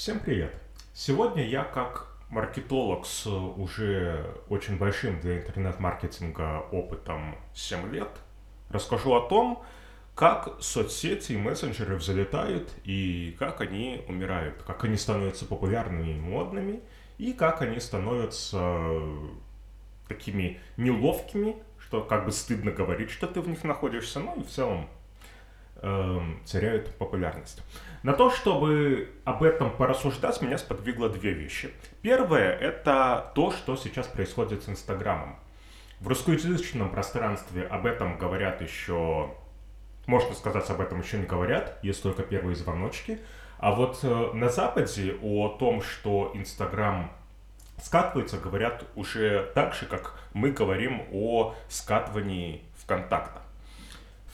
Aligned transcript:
Всем 0.00 0.18
привет! 0.18 0.54
Сегодня 0.94 1.46
я 1.46 1.62
как 1.62 2.06
маркетолог 2.30 3.04
с 3.04 3.26
уже 3.26 4.34
очень 4.48 4.78
большим 4.78 5.20
для 5.20 5.36
интернет-маркетинга 5.36 6.60
опытом 6.72 7.36
7 7.52 7.92
лет 7.92 8.08
расскажу 8.70 9.12
о 9.12 9.28
том, 9.28 9.62
как 10.14 10.56
соцсети 10.62 11.32
и 11.32 11.36
мессенджеры 11.36 11.96
взлетают 11.96 12.72
и 12.82 13.36
как 13.38 13.60
они 13.60 14.02
умирают, 14.08 14.62
как 14.62 14.84
они 14.84 14.96
становятся 14.96 15.44
популярными 15.44 16.12
и 16.12 16.18
модными, 16.18 16.80
и 17.18 17.34
как 17.34 17.60
они 17.60 17.78
становятся 17.78 18.78
такими 20.08 20.60
неловкими, 20.78 21.56
что 21.78 22.00
как 22.00 22.24
бы 22.24 22.32
стыдно 22.32 22.70
говорить, 22.70 23.10
что 23.10 23.26
ты 23.26 23.42
в 23.42 23.48
них 23.50 23.64
находишься, 23.64 24.20
ну 24.20 24.40
и 24.40 24.44
в 24.44 24.48
целом 24.48 24.88
теряют 25.80 26.94
популярность. 26.96 27.62
На 28.02 28.12
то, 28.12 28.30
чтобы 28.30 29.10
об 29.24 29.42
этом 29.42 29.70
порассуждать, 29.70 30.40
меня 30.40 30.58
сподвигло 30.58 31.08
две 31.08 31.32
вещи. 31.32 31.70
Первое– 32.02 32.50
это 32.60 33.30
то, 33.34 33.50
что 33.50 33.76
сейчас 33.76 34.06
происходит 34.06 34.62
с 34.62 34.68
Инстаграмом. 34.68 35.36
В 36.00 36.08
русскоязычном 36.08 36.90
пространстве 36.90 37.66
об 37.66 37.84
этом 37.84 38.16
говорят 38.16 38.62
еще, 38.62 39.34
можно 40.06 40.34
сказать, 40.34 40.68
об 40.70 40.80
этом 40.80 41.00
еще 41.00 41.18
не 41.18 41.26
говорят, 41.26 41.78
есть 41.82 42.02
только 42.02 42.22
первые 42.22 42.56
звоночки. 42.56 43.18
А 43.58 43.72
вот 43.72 43.98
э, 44.02 44.30
на 44.32 44.48
Западе 44.48 45.16
о 45.22 45.48
том, 45.48 45.82
что 45.82 46.30
Инстаграм 46.32 47.12
скатывается, 47.82 48.38
говорят 48.38 48.86
уже 48.94 49.50
так 49.54 49.74
же, 49.74 49.84
как 49.84 50.18
мы 50.32 50.52
говорим 50.52 51.02
о 51.12 51.54
скатывании 51.68 52.62
ВКонтакта. 52.76 53.42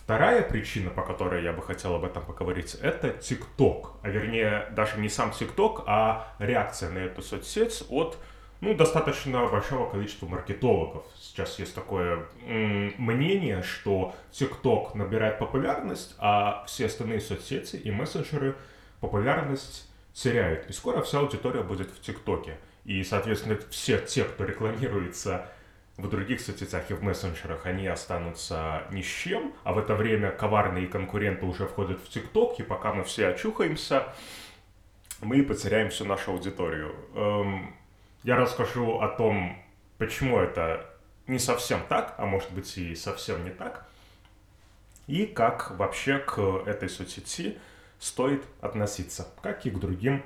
Вторая 0.06 0.42
причина, 0.42 0.90
по 0.90 1.02
которой 1.02 1.42
я 1.42 1.52
бы 1.52 1.60
хотел 1.62 1.96
об 1.96 2.04
этом 2.04 2.24
поговорить, 2.24 2.76
это 2.80 3.10
ТикТок. 3.10 3.94
А 4.02 4.08
вернее, 4.08 4.68
даже 4.70 5.00
не 5.00 5.08
сам 5.08 5.32
ТикТок, 5.32 5.82
а 5.84 6.32
реакция 6.38 6.90
на 6.90 6.98
эту 6.98 7.22
соцсеть 7.22 7.82
от 7.88 8.16
ну, 8.60 8.74
достаточно 8.74 9.44
большого 9.48 9.90
количества 9.90 10.28
маркетологов. 10.28 11.04
Сейчас 11.16 11.58
есть 11.58 11.74
такое 11.74 12.24
мнение, 12.46 13.64
что 13.64 14.14
ТикТок 14.30 14.94
набирает 14.94 15.40
популярность, 15.40 16.14
а 16.18 16.62
все 16.68 16.86
остальные 16.86 17.20
соцсети 17.20 17.74
и 17.74 17.90
мессенджеры 17.90 18.54
популярность 19.00 19.90
теряют. 20.12 20.70
И 20.70 20.72
скоро 20.72 21.02
вся 21.02 21.18
аудитория 21.18 21.64
будет 21.64 21.90
в 21.90 22.00
ТикТоке. 22.00 22.58
И, 22.84 23.02
соответственно, 23.02 23.58
все 23.70 23.98
те, 23.98 24.22
кто 24.22 24.44
рекламируется 24.44 25.48
в 25.96 26.08
других 26.08 26.40
соцсетях 26.40 26.90
и 26.90 26.94
в 26.94 27.02
мессенджерах 27.02 27.64
они 27.64 27.86
останутся 27.86 28.82
ни 28.90 29.00
с 29.00 29.06
чем, 29.06 29.54
а 29.64 29.72
в 29.72 29.78
это 29.78 29.94
время 29.94 30.30
коварные 30.30 30.86
конкуренты 30.86 31.46
уже 31.46 31.66
входят 31.66 32.00
в 32.00 32.08
ТикТок, 32.08 32.58
и 32.60 32.62
пока 32.62 32.92
мы 32.92 33.02
все 33.04 33.28
очухаемся, 33.28 34.12
мы 35.22 35.42
потеряем 35.42 35.88
всю 35.88 36.04
нашу 36.04 36.32
аудиторию. 36.32 36.94
Эм, 37.14 37.74
я 38.24 38.36
расскажу 38.36 39.00
о 39.00 39.08
том, 39.08 39.56
почему 39.96 40.38
это 40.38 40.84
не 41.26 41.38
совсем 41.38 41.80
так, 41.88 42.14
а 42.18 42.26
может 42.26 42.52
быть 42.52 42.76
и 42.76 42.94
совсем 42.94 43.44
не 43.44 43.50
так, 43.50 43.86
и 45.06 45.24
как 45.24 45.70
вообще 45.78 46.18
к 46.18 46.38
этой 46.66 46.90
соцсети 46.90 47.58
стоит 47.98 48.44
относиться, 48.60 49.26
как 49.40 49.64
и 49.64 49.70
к 49.70 49.78
другим 49.78 50.22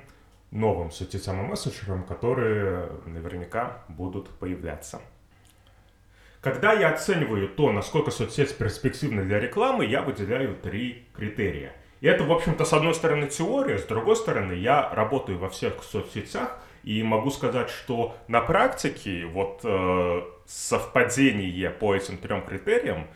новым 0.51 0.91
соцсетям 0.91 1.45
и 1.45 1.47
мессенджерам, 1.47 2.03
которые 2.03 2.89
наверняка 3.05 3.85
будут 3.87 4.27
появляться. 4.29 4.99
Когда 6.41 6.73
я 6.73 6.89
оцениваю 6.89 7.47
то, 7.47 7.71
насколько 7.71 8.09
соцсеть 8.09 8.57
перспективна 8.57 9.23
для 9.23 9.39
рекламы, 9.39 9.85
я 9.85 10.01
выделяю 10.01 10.55
три 10.55 11.07
критерия. 11.13 11.73
И 12.01 12.07
это, 12.07 12.23
в 12.23 12.31
общем-то, 12.31 12.65
с 12.65 12.73
одной 12.73 12.95
стороны 12.95 13.27
теория, 13.27 13.77
с 13.77 13.83
другой 13.83 14.15
стороны, 14.15 14.53
я 14.53 14.89
работаю 14.89 15.37
во 15.37 15.49
всех 15.49 15.83
соцсетях, 15.83 16.59
и 16.83 17.03
могу 17.03 17.29
сказать, 17.29 17.69
что 17.69 18.17
на 18.27 18.41
практике 18.41 19.25
вот 19.25 19.61
э, 19.63 20.21
совпадение 20.47 21.69
по 21.69 21.95
этим 21.95 22.17
трем 22.17 22.43
критериям, 22.43 23.07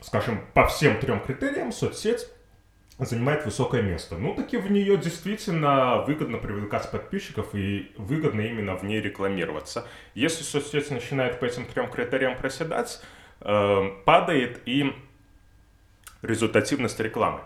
скажем, 0.00 0.40
по 0.54 0.66
всем 0.66 0.98
трем 0.98 1.20
критериям 1.20 1.72
соцсеть 1.72 2.26
занимает 3.06 3.44
высокое 3.44 3.82
место. 3.82 4.16
Ну, 4.16 4.34
таки 4.34 4.56
в 4.56 4.70
нее 4.70 4.96
действительно 4.96 6.02
выгодно 6.02 6.38
привлекать 6.38 6.90
подписчиков 6.90 7.54
и 7.54 7.92
выгодно 7.96 8.42
именно 8.42 8.76
в 8.76 8.82
ней 8.82 9.00
рекламироваться. 9.00 9.86
Если 10.14 10.42
соцсеть 10.42 10.90
начинает 10.90 11.40
по 11.40 11.44
этим 11.44 11.64
трем 11.66 11.90
критериям 11.90 12.36
проседать, 12.36 13.02
э, 13.40 13.90
падает 14.04 14.60
и 14.66 14.94
результативность 16.22 17.00
рекламы. 17.00 17.40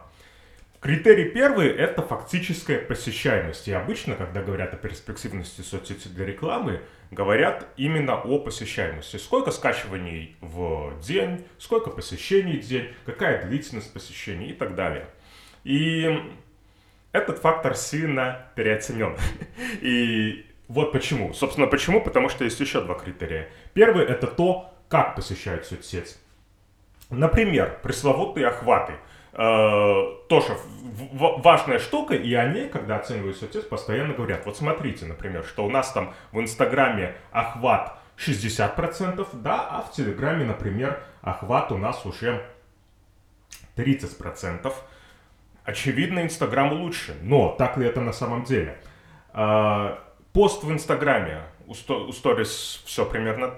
Критерий 0.85 1.31
первый– 1.31 1.69
это 1.69 2.03
фактическая 2.03 2.79
посещаемость. 2.79 3.69
И 3.69 3.73
обычно, 3.73 4.17
когда 4.17 4.43
говорят 4.43 4.75
о 4.75 4.77
перспективности 4.77 5.63
соцсети 5.63 6.09
для 6.09 6.27
рекламы, 6.27 6.83
говорят 7.11 7.67
именно 7.79 8.17
о 8.17 8.39
посещаемости. 8.39 9.17
Сколько 9.17 9.51
скачиваний 9.51 10.37
в 10.43 11.01
день, 11.01 11.47
сколько 11.59 11.89
посещений 11.89 12.59
в 12.59 12.67
день, 12.67 12.91
какая 13.07 13.47
длительность 13.47 13.95
посещений 13.95 14.51
и 14.51 14.53
так 14.53 14.75
далее. 14.75 15.07
И 15.65 16.23
этот 17.13 17.39
фактор 17.39 17.75
сильно 17.75 18.47
переоценен. 18.55 19.17
И 19.81 20.47
вот 20.69 20.93
почему. 20.93 21.33
Собственно, 21.33 21.67
почему? 21.67 22.01
Потому 22.01 22.29
что 22.29 22.45
есть 22.45 22.61
еще 22.61 22.81
два 22.81 22.95
критерия. 22.95 23.49
Первый– 23.73 24.05
это 24.07 24.27
то, 24.27 24.73
как 24.89 25.15
посещают 25.17 25.67
соцсеть. 25.67 26.19
Например, 27.11 27.79
пресловутые 27.83 28.49
охваты. 28.49 28.95
Э, 29.33 30.05
тоже 30.29 30.57
важная 31.13 31.79
штука, 31.81 32.15
и 32.15 32.33
о 32.35 32.49
ней, 32.49 32.69
когда 32.69 32.97
оценивают 32.97 33.37
соцсеть, 33.37 33.69
постоянно 33.69 34.15
говорят. 34.15 34.47
Вот 34.47 34.57
смотрите, 34.57 35.07
например, 35.07 35.45
что 35.45 35.65
у 35.65 35.71
нас 35.71 35.93
там 35.93 36.15
в 36.33 36.41
Инстаграме 36.41 37.17
охват 37.33 37.99
60%, 38.17 39.27
да, 39.33 39.67
а 39.69 39.83
в 39.83 39.93
Телеграме, 39.93 40.45
например, 40.45 41.03
охват 41.21 41.73
у 41.73 41.79
нас 41.79 42.07
уже 42.07 42.45
30%. 43.77 44.73
Очевидно, 45.65 46.23
Инстаграм 46.23 46.73
лучше, 46.73 47.17
но 47.23 47.55
так 47.59 47.77
ли 47.77 47.87
это 47.87 48.01
на 48.01 48.13
самом 48.13 48.45
деле? 48.45 48.79
А, 49.33 49.99
пост 50.33 50.63
в 50.63 50.71
Инстаграме, 50.71 51.43
у 51.67 51.75
сторис 52.13 52.83
все 52.85 53.07
примерно 53.07 53.55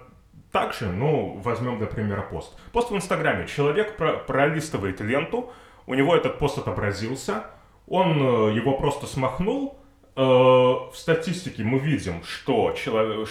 так 0.52 0.72
же, 0.72 0.86
ну, 0.86 1.40
возьмем 1.42 1.78
для 1.78 1.86
примера 1.86 2.22
пост. 2.22 2.56
Пост 2.72 2.90
в 2.90 2.96
Инстаграме. 2.96 3.46
Человек 3.46 3.96
про 3.96 4.14
пролистывает 4.14 5.00
ленту, 5.00 5.52
у 5.86 5.94
него 5.94 6.16
этот 6.16 6.38
пост 6.38 6.58
отобразился, 6.58 7.44
он 7.86 8.20
э, 8.20 8.54
его 8.54 8.78
просто 8.78 9.06
смахнул. 9.06 9.78
Э, 10.14 10.20
в 10.22 10.92
статистике 10.94 11.62
мы 11.62 11.78
видим, 11.78 12.22
что 12.24 12.72
человек, 12.72 13.28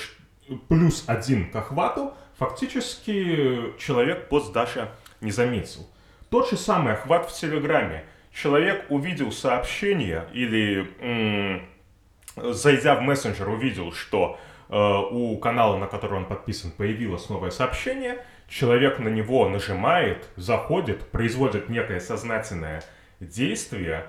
плюс 0.67 1.03
один 1.07 1.49
к 1.49 1.55
охвату, 1.55 2.13
фактически 2.37 3.73
человек 3.79 4.29
пост 4.29 4.53
даже 4.53 4.91
не 5.21 5.31
заметил. 5.31 5.87
Тот 6.29 6.49
же 6.49 6.57
самый 6.57 6.93
охват 6.93 7.29
в 7.29 7.33
Телеграме 7.33 8.05
человек 8.35 8.85
увидел 8.90 9.31
сообщение 9.31 10.28
или, 10.34 10.88
м- 11.00 12.53
зайдя 12.53 12.96
в 12.96 13.01
мессенджер, 13.01 13.47
увидел, 13.50 13.94
что 13.94 14.38
э, 14.69 14.75
у 14.75 15.38
канала, 15.38 15.78
на 15.78 15.88
который 15.88 16.18
он 16.18 16.25
подписан, 16.25 16.72
появилось 16.72 17.29
новое 17.29 17.51
сообщение, 17.51 18.23
человек 18.50 19.00
на 19.00 19.07
него 19.07 19.47
нажимает, 19.47 20.28
заходит, 20.35 21.09
производит 21.12 21.69
некое 21.69 22.00
сознательное 22.00 22.84
действие, 23.19 24.06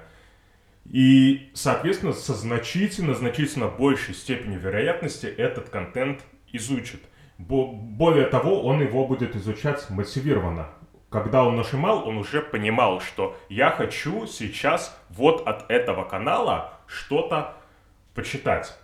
и, 0.84 1.50
соответственно, 1.54 2.12
со 2.12 2.34
значительно-значительно 2.34 3.68
большей 3.68 4.14
степенью 4.14 4.60
вероятности 4.60 5.26
этот 5.26 5.68
контент 5.68 6.20
изучит. 6.52 7.02
Более 7.38 8.26
того, 8.26 8.62
он 8.62 8.80
его 8.80 9.06
будет 9.06 9.36
изучать 9.36 9.90
мотивированно 9.90 10.68
когда 11.16 11.44
он 11.44 11.56
нажимал, 11.56 12.06
он 12.06 12.18
уже 12.18 12.42
понимал, 12.42 13.00
что 13.00 13.38
я 13.48 13.70
хочу 13.70 14.26
сейчас 14.26 14.94
вот 15.08 15.48
от 15.48 15.70
этого 15.70 16.04
канала 16.04 16.74
что-то 16.86 17.54
почитать. 18.14 18.76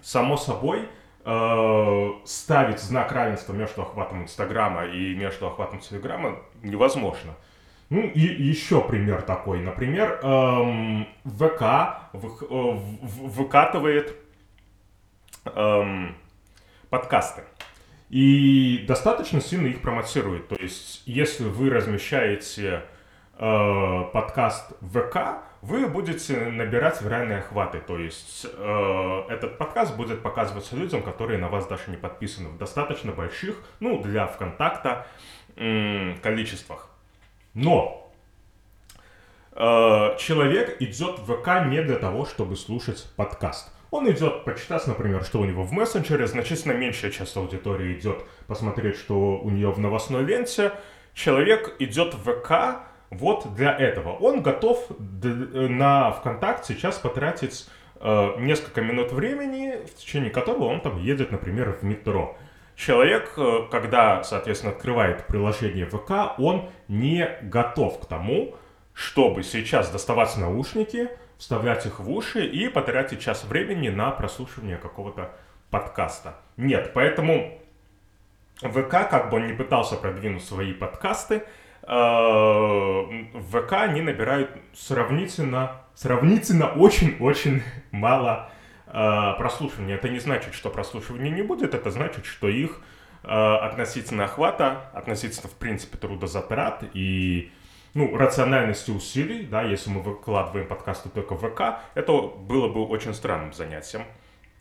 Само 0.00 0.36
собой, 0.36 0.88
э, 1.24 2.10
ставить 2.24 2.78
знак 2.78 3.10
равенства 3.10 3.52
между 3.52 3.82
охватом 3.82 4.22
Инстаграма 4.22 4.84
и 4.84 5.12
между 5.16 5.48
охватом 5.48 5.80
Телеграма 5.80 6.38
невозможно. 6.62 7.34
Ну 7.90 8.02
и 8.02 8.20
еще 8.20 8.80
пример 8.80 9.22
такой. 9.22 9.58
Например, 9.58 10.20
эм, 10.22 11.08
ВК 11.24 12.12
в, 12.12 12.28
в, 12.28 12.76
в, 13.02 13.28
выкатывает 13.28 14.14
эм, 15.46 16.14
подкасты 16.90 17.42
и 18.10 18.84
достаточно 18.86 19.40
сильно 19.40 19.66
их 19.66 19.80
промотирует. 19.80 20.48
То 20.48 20.56
есть, 20.56 21.02
если 21.06 21.44
вы 21.44 21.70
размещаете 21.70 22.84
э, 23.38 24.04
подкаст 24.12 24.72
в 24.80 25.00
ВК, 25.00 25.42
вы 25.62 25.86
будете 25.86 26.36
набирать 26.50 27.00
виральные 27.00 27.38
охваты. 27.38 27.80
То 27.80 27.98
есть, 27.98 28.46
э, 28.52 29.22
этот 29.30 29.56
подкаст 29.56 29.96
будет 29.96 30.22
показываться 30.22 30.76
людям, 30.76 31.02
которые 31.02 31.38
на 31.38 31.48
вас 31.48 31.66
даже 31.66 31.90
не 31.90 31.96
подписаны 31.96 32.50
в 32.50 32.58
достаточно 32.58 33.12
больших, 33.12 33.56
ну, 33.80 34.02
для 34.02 34.26
ВКонтакта, 34.26 35.06
э, 35.56 36.14
количествах. 36.22 36.90
Но 37.54 38.12
э, 39.52 40.16
человек 40.18 40.82
идет 40.82 41.18
в 41.20 41.34
ВК 41.34 41.66
не 41.66 41.82
для 41.82 41.96
того, 41.96 42.26
чтобы 42.26 42.56
слушать 42.56 43.10
подкаст. 43.16 43.72
Он 43.94 44.10
идет 44.10 44.44
почитать, 44.44 44.84
например, 44.88 45.22
что 45.22 45.38
у 45.38 45.44
него 45.44 45.62
в 45.62 45.70
мессенджере, 45.70 46.26
значительно 46.26 46.72
меньшая 46.72 47.12
часть 47.12 47.36
аудитории 47.36 47.96
идет 47.96 48.24
посмотреть, 48.48 48.96
что 48.96 49.38
у 49.38 49.50
нее 49.50 49.70
в 49.70 49.78
новостной 49.78 50.24
ленте. 50.24 50.72
Человек 51.14 51.76
идет 51.78 52.12
в 52.12 52.24
ВК 52.24 52.80
вот 53.10 53.54
для 53.54 53.72
этого. 53.72 54.16
Он 54.16 54.42
готов 54.42 54.84
на 54.98 56.10
ВКонтакте 56.10 56.74
сейчас 56.74 56.98
потратить 56.98 57.68
э, 58.00 58.30
несколько 58.40 58.80
минут 58.80 59.12
времени, 59.12 59.76
в 59.86 59.94
течение 59.94 60.32
которого 60.32 60.64
он 60.64 60.80
там 60.80 61.00
едет, 61.00 61.30
например, 61.30 61.78
в 61.80 61.84
метро. 61.84 62.36
Человек, 62.74 63.34
э, 63.36 63.60
когда, 63.70 64.24
соответственно, 64.24 64.72
открывает 64.72 65.28
приложение 65.28 65.86
ВК, 65.86 66.36
он 66.38 66.68
не 66.88 67.38
готов 67.42 68.00
к 68.00 68.06
тому, 68.06 68.56
чтобы 68.92 69.44
сейчас 69.44 69.88
доставать 69.90 70.36
наушники, 70.36 71.10
вставлять 71.44 71.84
их 71.84 72.00
в 72.00 72.10
уши 72.10 72.46
и 72.46 72.68
потратить 72.68 73.20
час 73.20 73.44
времени 73.44 73.90
на 73.90 74.10
прослушивание 74.10 74.78
какого-то 74.78 75.30
подкаста. 75.68 76.36
Нет, 76.56 76.92
поэтому 76.94 77.60
ВК, 78.62 79.10
как 79.10 79.28
бы 79.28 79.36
он 79.36 79.48
не 79.48 79.52
пытался 79.52 79.96
продвинуть 79.96 80.42
свои 80.42 80.72
подкасты, 80.72 81.42
э, 81.82 81.86
в 81.86 83.42
ВК 83.50 83.72
они 83.74 84.00
набирают 84.00 84.52
сравнительно, 84.72 85.82
сравнительно 85.94 86.68
очень-очень 86.68 87.62
мало 87.90 88.50
э, 88.86 89.34
прослушивания. 89.36 89.96
Это 89.96 90.08
не 90.08 90.20
значит, 90.20 90.54
что 90.54 90.70
прослушивания 90.70 91.30
не 91.30 91.42
будет, 91.42 91.74
это 91.74 91.90
значит, 91.90 92.24
что 92.24 92.48
их 92.48 92.80
э, 93.22 93.28
относительно 93.28 94.24
охвата, 94.24 94.88
относительно, 94.94 95.50
в 95.50 95.56
принципе, 95.56 95.98
трудозатрат 95.98 96.84
и 96.94 97.52
ну, 97.94 98.16
рациональности 98.16 98.90
усилий, 98.90 99.46
да, 99.46 99.62
если 99.62 99.90
мы 99.90 100.02
выкладываем 100.02 100.66
подкасты 100.66 101.08
только 101.08 101.34
в 101.34 101.48
ВК, 101.48 101.80
это 101.94 102.12
было 102.12 102.68
бы 102.68 102.84
очень 102.86 103.14
странным 103.14 103.52
занятием. 103.52 104.04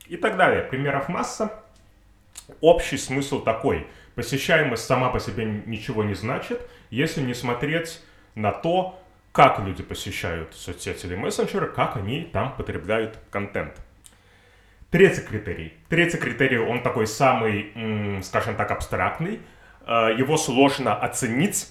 И 0.07 0.17
так 0.17 0.37
далее. 0.37 0.63
Примеров 0.63 1.09
масса. 1.09 1.63
Общий 2.61 2.97
смысл 2.97 3.41
такой. 3.41 3.87
Посещаемость 4.15 4.85
сама 4.85 5.09
по 5.09 5.19
себе 5.19 5.45
ничего 5.65 6.03
не 6.03 6.13
значит, 6.13 6.61
если 6.91 7.21
не 7.21 7.33
смотреть 7.33 8.01
на 8.35 8.51
то, 8.51 8.99
как 9.31 9.59
люди 9.59 9.81
посещают 9.81 10.53
соцсети 10.53 11.07
или 11.07 11.15
мессенджеры, 11.15 11.67
как 11.67 11.97
они 11.97 12.25
там 12.25 12.55
потребляют 12.55 13.17
контент. 13.31 13.73
Третий 14.91 15.21
критерий. 15.21 15.73
Третий 15.89 16.17
критерий, 16.17 16.59
он 16.59 16.83
такой 16.83 17.07
самый, 17.07 18.21
скажем 18.21 18.55
так, 18.55 18.69
абстрактный. 18.69 19.39
Э, 19.87 20.13
его 20.15 20.37
сложно 20.37 20.95
оценить, 20.95 21.67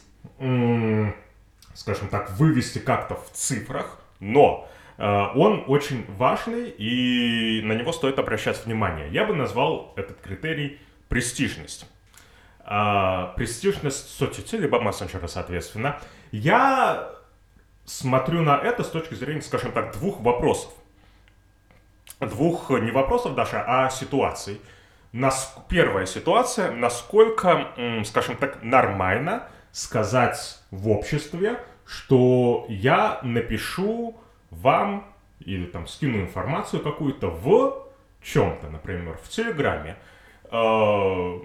скажем 1.74 2.08
так, 2.08 2.30
вывести 2.32 2.78
как-то 2.78 3.14
в 3.14 3.30
цифрах, 3.32 3.98
но 4.20 4.68
э, 4.98 5.04
он 5.34 5.64
очень 5.66 6.04
важный 6.16 6.70
и 6.70 7.60
на 7.62 7.72
него 7.72 7.92
стоит 7.92 8.18
обращать 8.18 8.64
внимание. 8.64 9.08
Я 9.10 9.24
бы 9.24 9.34
назвал 9.34 9.92
этот 9.96 10.20
критерий 10.20 10.80
престижность. 11.08 11.86
Э, 12.64 13.28
престижность 13.36 14.16
соцсети, 14.16 14.56
либо 14.56 14.80
мессенджера, 14.80 15.26
соответственно. 15.26 15.98
Я 16.30 17.10
смотрю 17.84 18.42
на 18.42 18.56
это 18.56 18.84
с 18.84 18.88
точки 18.88 19.14
зрения, 19.14 19.42
скажем 19.42 19.72
так, 19.72 19.92
двух 19.92 20.20
вопросов. 20.20 20.72
Двух 22.20 22.70
не 22.70 22.90
вопросов 22.90 23.34
даже, 23.34 23.58
а 23.58 23.90
ситуаций. 23.90 24.60
Нас, 25.12 25.56
первая 25.68 26.06
ситуация, 26.06 26.70
насколько, 26.70 27.68
скажем 28.04 28.36
так, 28.36 28.62
нормально 28.62 29.48
сказать 29.72 30.60
в 30.70 30.88
обществе, 30.88 31.58
что 31.86 32.66
я 32.68 33.18
напишу 33.22 34.20
вам 34.50 35.12
или 35.40 35.66
там 35.66 35.86
скину 35.86 36.20
информацию 36.20 36.82
какую-то 36.82 37.28
в 37.28 37.88
чем-то, 38.22 38.68
например, 38.68 39.18
в 39.22 39.28
Телеграме. 39.28 39.96
Э, 40.50 41.40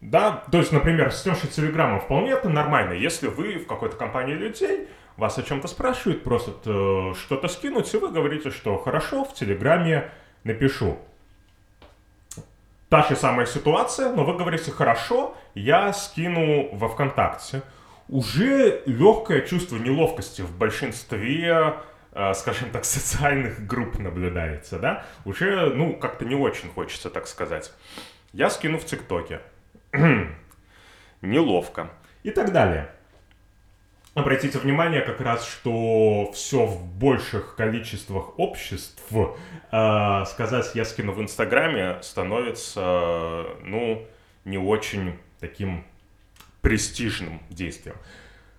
да, 0.00 0.44
то 0.50 0.58
есть, 0.58 0.72
например, 0.72 1.12
с 1.12 1.22
тем, 1.22 1.34
что 1.34 1.46
Телеграмом 1.46 2.00
вполне 2.00 2.30
это 2.30 2.48
нормально. 2.48 2.94
Если 2.94 3.28
вы 3.28 3.58
в 3.58 3.66
какой-то 3.66 3.96
компании 3.96 4.34
людей, 4.34 4.88
вас 5.16 5.36
о 5.36 5.42
чем-то 5.42 5.68
спрашивают, 5.68 6.24
просят 6.24 6.56
э, 6.64 7.12
что-то 7.18 7.48
скинуть, 7.48 7.92
и 7.92 7.98
вы 7.98 8.10
говорите, 8.10 8.50
что 8.50 8.78
хорошо, 8.78 9.24
в 9.24 9.34
Телеграме 9.34 10.10
напишу. 10.44 10.98
Та 12.90 13.04
же 13.04 13.14
самая 13.14 13.46
ситуация, 13.46 14.12
но 14.12 14.24
вы 14.24 14.36
говорите, 14.36 14.72
хорошо, 14.72 15.36
я 15.54 15.92
скину 15.92 16.74
во 16.74 16.88
ВКонтакте. 16.88 17.62
Уже 18.08 18.82
легкое 18.84 19.42
чувство 19.42 19.76
неловкости 19.76 20.42
в 20.42 20.58
большинстве, 20.58 21.76
э, 22.12 22.34
скажем 22.34 22.70
так, 22.70 22.84
социальных 22.96 23.64
групп 23.64 24.00
наблюдается, 24.00 24.80
да? 24.80 25.04
Уже, 25.24 25.66
ну, 25.66 25.94
как-то 25.94 26.24
не 26.24 26.34
очень 26.34 26.68
хочется 26.68 27.10
так 27.10 27.28
сказать. 27.28 27.72
Я 28.32 28.50
скину 28.50 28.76
в 28.76 28.84
ТикТоке. 28.84 29.40
Неловко. 31.22 31.90
И 32.24 32.32
так 32.32 32.52
далее. 32.52 32.90
Обратите 34.14 34.58
внимание 34.58 35.02
как 35.02 35.20
раз, 35.20 35.46
что 35.46 36.32
все 36.32 36.66
в 36.66 36.84
больших 36.84 37.54
количествах 37.54 38.38
обществ 38.40 39.04
э, 39.12 40.24
сказать 40.26 40.74
«я 40.74 40.84
скину 40.84 41.12
в 41.12 41.22
Инстаграме» 41.22 42.02
становится, 42.02 43.44
ну, 43.62 44.04
не 44.44 44.58
очень 44.58 45.16
таким 45.38 45.84
престижным 46.60 47.40
действием. 47.50 47.94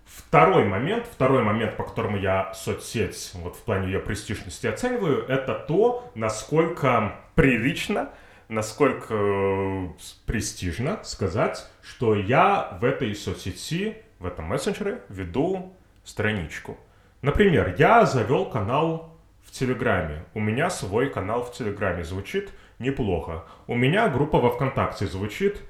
Второй 0.06 0.64
момент, 0.64 1.06
второй 1.06 1.44
момент, 1.44 1.76
по 1.76 1.84
которому 1.84 2.18
я 2.18 2.54
соцсеть 2.54 3.32
вот 3.34 3.58
в 3.58 3.64
плане 3.64 3.88
ее 3.88 4.00
престижности 4.00 4.68
оцениваю, 4.68 5.26
это 5.28 5.54
то, 5.54 6.10
насколько 6.16 7.16
прилично, 7.36 8.10
насколько 8.48 9.14
э, 9.14 9.88
престижно 10.26 11.04
сказать, 11.04 11.68
что 11.82 12.16
я 12.16 12.78
в 12.80 12.86
этой 12.86 13.14
соцсети 13.16 13.98
в 14.22 14.28
этом 14.28 14.46
мессенджере 14.46 15.02
веду 15.10 15.74
страничку. 16.04 16.78
Например, 17.22 17.76
я 17.78 18.06
завел 18.06 18.46
канал 18.46 19.18
в 19.44 19.52
Телеграме. 19.52 20.24
У 20.34 20.40
меня 20.40 20.70
свой 20.70 21.10
канал 21.10 21.44
в 21.44 21.52
Телеграме 21.54 22.04
звучит 22.04 22.52
неплохо. 22.80 23.44
У 23.68 23.76
меня 23.76 24.08
группа 24.10 24.40
во 24.40 24.52
ВКонтакте 24.52 25.08
звучит 25.08 25.62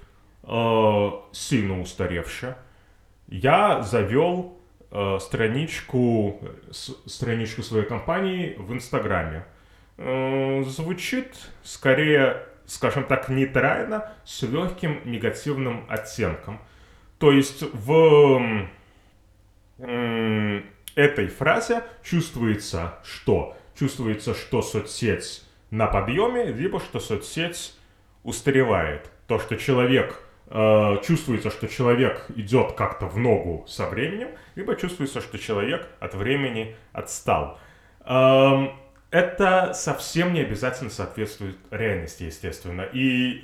э, 0.44 1.10
сильно 1.32 1.80
устаревше. 1.80 2.58
Я 3.28 3.82
завел 3.84 4.60
э, 4.92 5.18
страничку, 5.22 6.42
с, 6.72 6.94
страничку 7.06 7.64
своей 7.64 7.86
компании 7.86 8.56
в 8.58 8.74
Инстаграме. 8.74 9.46
Э, 9.98 10.64
звучит 10.66 11.36
скорее, 11.64 12.44
скажем 12.66 13.06
так, 13.06 13.30
нейтрально, 13.30 14.12
с 14.26 14.42
легким 14.42 15.00
негативным 15.06 15.86
оттенком– 15.88 16.60
то 17.22 17.32
есть 17.32 17.64
в 17.72 18.68
этой 20.96 21.28
фразе 21.28 21.84
чувствуется 22.04 22.96
что? 23.04 23.56
Чувствуется, 23.78 24.34
что 24.34 24.64
соцсеть 24.64 25.44
на 25.70 25.86
подъеме, 25.86 26.46
либо 26.52 26.80
что 26.80 27.00
соцсеть 27.00 27.78
устаревает. 28.24 29.12
То, 29.28 29.38
что 29.38 29.56
человек 29.56 30.20
э, 30.48 30.98
чувствуется, 31.06 31.52
что 31.52 31.68
человек 31.68 32.26
идет 32.36 32.72
как-то 32.74 33.06
в 33.06 33.20
ногу 33.20 33.66
со 33.68 33.88
временем, 33.88 34.30
либо 34.56 34.76
чувствуется, 34.76 35.22
что 35.22 35.38
человек 35.38 35.88
от 36.00 36.16
времени 36.16 36.76
отстал. 36.92 37.60
Эм, 38.04 38.72
это 39.12 39.74
совсем 39.76 40.34
не 40.34 40.42
обязательно 40.42 40.90
соответствует 40.90 41.58
реальности, 41.70 42.24
естественно. 42.24 42.82
И 42.82 43.44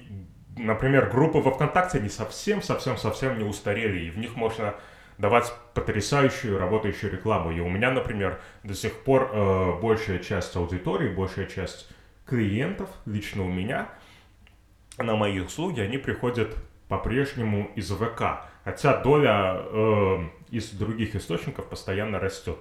например, 0.58 1.10
группы 1.10 1.40
во 1.40 1.52
ВКонтакте 1.52 2.00
не 2.00 2.10
совсем-совсем-совсем 2.10 3.38
не 3.38 3.44
устарели, 3.44 4.06
и 4.06 4.10
в 4.10 4.18
них 4.18 4.36
можно 4.36 4.76
давать 5.18 5.52
потрясающую 5.74 6.58
работающую 6.58 7.12
рекламу. 7.12 7.52
И 7.52 7.60
у 7.60 7.70
меня, 7.70 7.92
например, 7.92 8.40
до 8.64 8.74
сих 8.74 9.04
пор 9.04 9.32
э, 9.32 9.80
большая 9.82 10.20
часть 10.20 10.56
аудитории, 10.56 11.10
большая 11.10 11.48
часть 11.48 11.90
клиентов, 12.26 12.90
лично 13.06 13.44
у 13.44 13.50
меня, 13.50 13.90
на 14.98 15.16
мои 15.16 15.40
услуги, 15.40 15.80
они 15.80 15.98
приходят 15.98 16.56
по-прежнему 16.88 17.72
из 17.76 17.90
ВК. 17.92 18.44
Хотя 18.64 18.98
доля 18.98 19.56
э, 19.58 20.18
из 20.50 20.72
других 20.72 21.16
источников 21.16 21.68
постоянно 21.68 22.20
растет. 22.20 22.58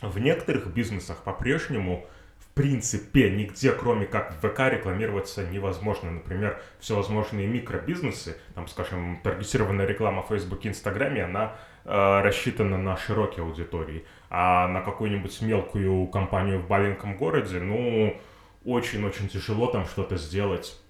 В 0.00 0.18
некоторых 0.18 0.66
бизнесах 0.66 1.22
по-прежнему 1.22 2.06
принципе 2.54 3.30
нигде, 3.30 3.72
кроме 3.72 4.06
как 4.06 4.32
в 4.32 4.48
ВК, 4.48 4.60
рекламироваться 4.60 5.44
невозможно. 5.44 6.10
Например, 6.10 6.60
всевозможные 6.78 7.46
микробизнесы, 7.46 8.36
там, 8.54 8.68
скажем, 8.68 9.20
таргетированная 9.22 9.86
реклама 9.86 10.22
в 10.22 10.28
Фейсбуке, 10.28 10.68
Инстаграме, 10.68 11.24
она 11.24 11.56
э, 11.84 12.20
рассчитана 12.22 12.78
на 12.78 12.96
широкие 12.96 13.44
аудитории. 13.44 14.04
А 14.30 14.68
на 14.68 14.80
какую-нибудь 14.82 15.40
мелкую 15.42 16.06
компанию 16.06 16.60
в 16.60 16.68
маленьком 16.68 17.16
городе, 17.16 17.60
ну, 17.60 18.16
очень-очень 18.64 19.28
тяжело 19.28 19.66
там 19.66 19.86
что-то 19.86 20.16
сделать 20.16 20.80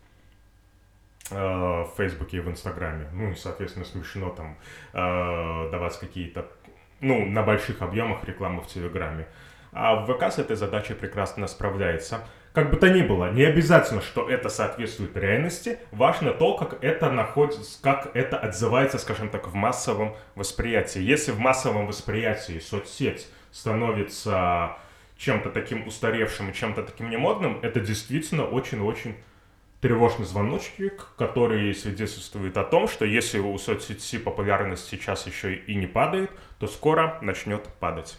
э, 1.31 1.35
в 1.35 1.91
Фейсбуке 1.97 2.39
и 2.39 2.41
в 2.41 2.51
Инстаграме. 2.51 3.09
Ну 3.13 3.31
и, 3.31 3.35
соответственно, 3.35 3.87
смешно 3.87 4.31
там 4.31 4.59
э, 4.93 5.71
давать 5.71 5.99
какие-то 5.99 6.47
ну, 7.01 7.27
на 7.27 7.43
больших 7.43 7.83
объемах 7.83 8.25
рекламы 8.25 8.63
в 8.63 8.67
Телеграме. 8.67 9.27
А 9.75 9.97
в 9.97 10.07
ВК 10.07 10.33
с 10.33 10.39
этой 10.39 10.57
задачей 10.57 10.95
прекрасно 10.95 11.47
справляется. 11.49 12.21
Как 12.53 12.71
бы 12.71 12.77
то 12.77 12.89
ни 12.89 13.03
было, 13.03 13.33
не 13.33 13.43
обязательно, 13.43 14.01
что 14.01 14.31
это 14.31 14.49
соответствует 14.49 15.17
реальности, 15.17 15.81
важно 15.91 16.33
то, 16.33 16.57
как 16.57 16.85
это 16.85 17.11
находится, 17.11 17.83
как 17.83 18.15
это 18.15 18.39
отзывается, 18.39 18.99
скажем 18.99 19.29
так, 19.29 19.49
в 19.49 19.55
массовом 19.55 20.15
восприятии. 20.37 21.01
Если 21.01 21.33
в 21.33 21.41
массовом 21.41 21.89
восприятии 21.89 22.61
соцсеть 22.61 23.27
становится 23.51 24.77
чем-то 25.17 25.51
таким 25.51 25.89
устаревшим 25.89 26.51
и 26.51 26.55
чем-то 26.55 26.85
таким 26.85 27.11
немодным, 27.11 27.59
это 27.63 27.81
действительно 27.81 28.45
очень-очень 28.45 29.17
тревожный 29.81 30.25
звоночек, 30.25 31.09
который 31.19 31.75
свидетельствует 31.75 32.57
о 32.57 32.63
том, 32.63 32.87
что 32.87 33.05
если 33.05 33.41
у 33.41 33.59
соцсети 33.59 34.19
популярность 34.19 34.89
сейчас 34.89 35.27
еще 35.27 35.57
и 35.57 35.75
не 35.75 35.89
падает, 35.89 36.31
то 36.61 36.69
скоро 36.69 37.19
начнет 37.21 37.65
падать. 37.81 38.17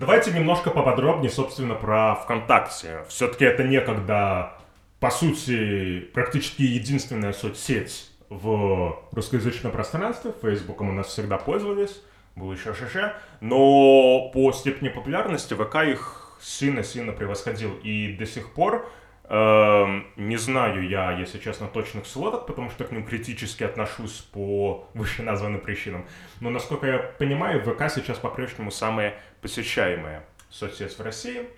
Давайте 0.00 0.32
немножко 0.32 0.70
поподробнее, 0.70 1.30
собственно, 1.30 1.74
про 1.74 2.14
ВКонтакте. 2.14 3.04
Все-таки 3.08 3.44
это 3.44 3.64
некогда, 3.64 4.54
по 4.98 5.10
сути, 5.10 6.00
практически 6.14 6.62
единственная 6.62 7.34
соцсеть 7.34 8.10
в 8.30 8.98
русскоязычном 9.12 9.72
пространстве. 9.72 10.32
Фейсбуком 10.40 10.88
у 10.88 10.92
нас 10.92 11.08
всегда 11.08 11.36
пользовались, 11.36 12.00
был 12.34 12.50
еще 12.50 12.72
ШШ. 12.72 13.12
Но 13.42 14.30
по 14.32 14.52
степени 14.52 14.88
популярности 14.88 15.52
ВК 15.52 15.84
их 15.84 16.34
сильно-сильно 16.40 17.12
превосходил. 17.12 17.76
И 17.82 18.16
до 18.18 18.24
сих 18.24 18.54
пор 18.54 18.90
не 19.30 20.36
знаю 20.36 20.88
я, 20.88 21.12
если 21.12 21.38
честно, 21.38 21.68
точных 21.68 22.06
сводок, 22.06 22.46
потому 22.46 22.68
что 22.68 22.82
к 22.84 22.90
ним 22.90 23.06
критически 23.06 23.62
отношусь 23.62 24.22
по 24.32 24.88
вышеназванным 24.94 25.60
причинам. 25.60 26.04
Но, 26.40 26.50
насколько 26.50 26.86
я 26.88 26.98
понимаю, 26.98 27.62
ВК 27.62 27.88
сейчас 27.88 28.18
по-прежнему 28.18 28.72
самая 28.72 29.14
посещаемая 29.40 30.24
соцсеть 30.50 30.98
в 30.98 31.02
России. 31.02 31.48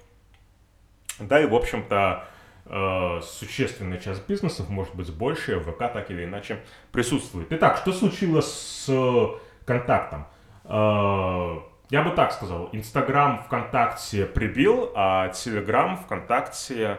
Да, 1.18 1.40
и, 1.40 1.46
в 1.46 1.54
общем-то, 1.54 2.26
э, 2.66 3.20
существенная 3.22 3.98
часть 3.98 4.28
бизнесов, 4.28 4.68
может 4.68 4.94
быть, 4.94 5.10
больше, 5.10 5.58
ВК 5.60 5.78
так 5.78 6.10
или 6.10 6.24
иначе 6.24 6.60
присутствует. 6.90 7.48
Итак, 7.52 7.78
что 7.78 7.92
случилось 7.92 8.52
с 8.52 9.38
контактом? 9.64 10.26
Э, 10.64 11.58
я 11.88 12.02
бы 12.02 12.10
так 12.10 12.32
сказал, 12.32 12.68
Инстаграм 12.72 13.42
ВКонтакте 13.44 14.26
прибил, 14.26 14.92
а 14.94 15.28
Телеграм 15.30 15.96
ВКонтакте 15.96 16.98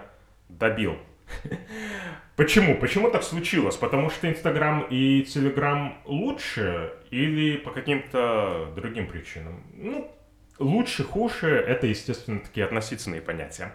добил. 0.50 0.97
Почему? 2.35 2.75
Почему 2.77 3.12
так 3.12 3.23
случилось? 3.23 3.75
Потому 3.75 4.09
что 4.09 4.29
Инстаграм 4.29 4.85
и 4.89 5.21
Телеграм 5.23 5.97
лучше 6.05 6.93
или 7.12 7.57
по 7.57 7.71
каким-то 7.71 8.71
другим 8.75 9.07
причинам? 9.07 9.63
Ну, 9.75 10.12
лучше, 10.57 11.03
хуже, 11.03 11.55
это, 11.55 11.88
естественно, 11.88 12.39
такие 12.39 12.65
относительные 12.65 13.21
понятия. 13.21 13.73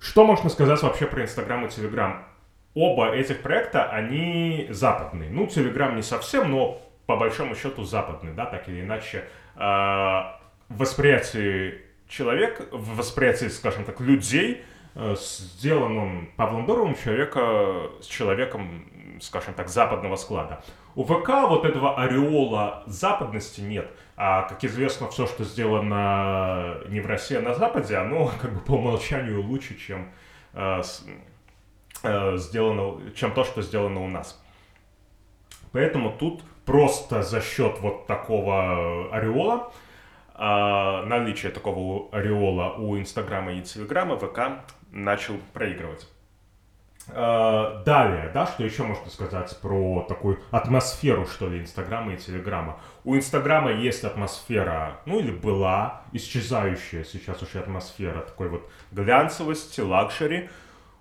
Что 0.00 0.24
можно 0.24 0.50
сказать 0.50 0.82
вообще 0.82 1.06
про 1.06 1.22
Инстаграм 1.22 1.64
и 1.64 1.70
Телеграм? 1.70 2.26
Оба 2.74 3.14
этих 3.14 3.42
проекта, 3.42 3.88
они 3.90 4.66
западные. 4.70 5.30
Ну, 5.30 5.46
Телеграм 5.46 5.94
не 5.94 6.02
совсем, 6.02 6.50
но 6.50 6.82
по 7.06 7.16
большому 7.16 7.54
счету 7.54 7.84
западный, 7.84 8.32
да, 8.32 8.46
так 8.46 8.68
или 8.68 8.80
иначе. 8.80 9.24
Э, 9.54 9.60
в 10.68 10.78
восприятии 10.78 11.82
человека, 12.08 12.64
в 12.72 12.96
восприятии, 12.96 13.46
скажем 13.46 13.84
так, 13.84 14.00
людей– 14.00 14.64
Э, 14.94 15.14
сделан 15.16 15.98
он 15.98 16.28
Павлом 16.36 16.66
Доровым 16.66 16.94
человека, 16.94 17.90
с 18.00 18.06
человеком, 18.06 18.84
скажем 19.20 19.54
так, 19.54 19.68
западного 19.68 20.16
склада. 20.16 20.62
У 20.94 21.04
ВК 21.04 21.28
вот 21.48 21.64
этого 21.64 21.96
ореола 21.96 22.82
западности 22.86 23.62
нет. 23.62 23.90
А, 24.16 24.42
как 24.42 24.62
известно, 24.64 25.08
все, 25.08 25.26
что 25.26 25.44
сделано 25.44 26.76
не 26.88 27.00
в 27.00 27.06
России, 27.06 27.36
а 27.36 27.40
на 27.40 27.54
Западе, 27.54 27.96
оно 27.96 28.30
как 28.40 28.52
бы 28.52 28.60
по 28.60 28.72
умолчанию 28.72 29.42
лучше, 29.42 29.78
чем, 29.78 30.10
э, 30.52 30.82
с, 30.82 31.04
э, 32.02 32.36
сделано, 32.36 33.00
чем 33.14 33.32
то, 33.32 33.44
что 33.44 33.62
сделано 33.62 34.04
у 34.04 34.08
нас. 34.08 34.42
Поэтому 35.72 36.12
тут 36.18 36.42
просто 36.66 37.22
за 37.22 37.40
счет 37.40 37.78
вот 37.80 38.06
такого 38.06 39.10
ореола, 39.10 39.72
э, 40.34 41.04
наличия 41.06 41.48
такого 41.48 42.10
ореола 42.12 42.74
у 42.74 42.98
Инстаграма 42.98 43.54
и 43.54 43.62
Телеграма, 43.62 44.18
ВК 44.18 44.62
начал 44.92 45.34
проигрывать. 45.52 46.06
Э, 47.08 47.82
далее, 47.82 48.30
да, 48.32 48.46
что 48.46 48.62
еще 48.62 48.84
можно 48.84 49.10
сказать 49.10 49.58
про 49.60 50.04
такую 50.08 50.38
атмосферу, 50.52 51.26
что 51.26 51.48
ли, 51.48 51.58
Инстаграма 51.60 52.14
и 52.14 52.16
Телеграма. 52.16 52.78
У 53.02 53.16
Инстаграма 53.16 53.72
есть 53.72 54.04
атмосфера, 54.04 55.00
ну 55.04 55.18
или 55.18 55.32
была, 55.32 56.02
исчезающая 56.12 57.02
сейчас 57.02 57.42
уже 57.42 57.58
атмосфера 57.58 58.20
такой 58.20 58.48
вот 58.48 58.70
глянцевости, 58.92 59.80
luxury. 59.80 60.48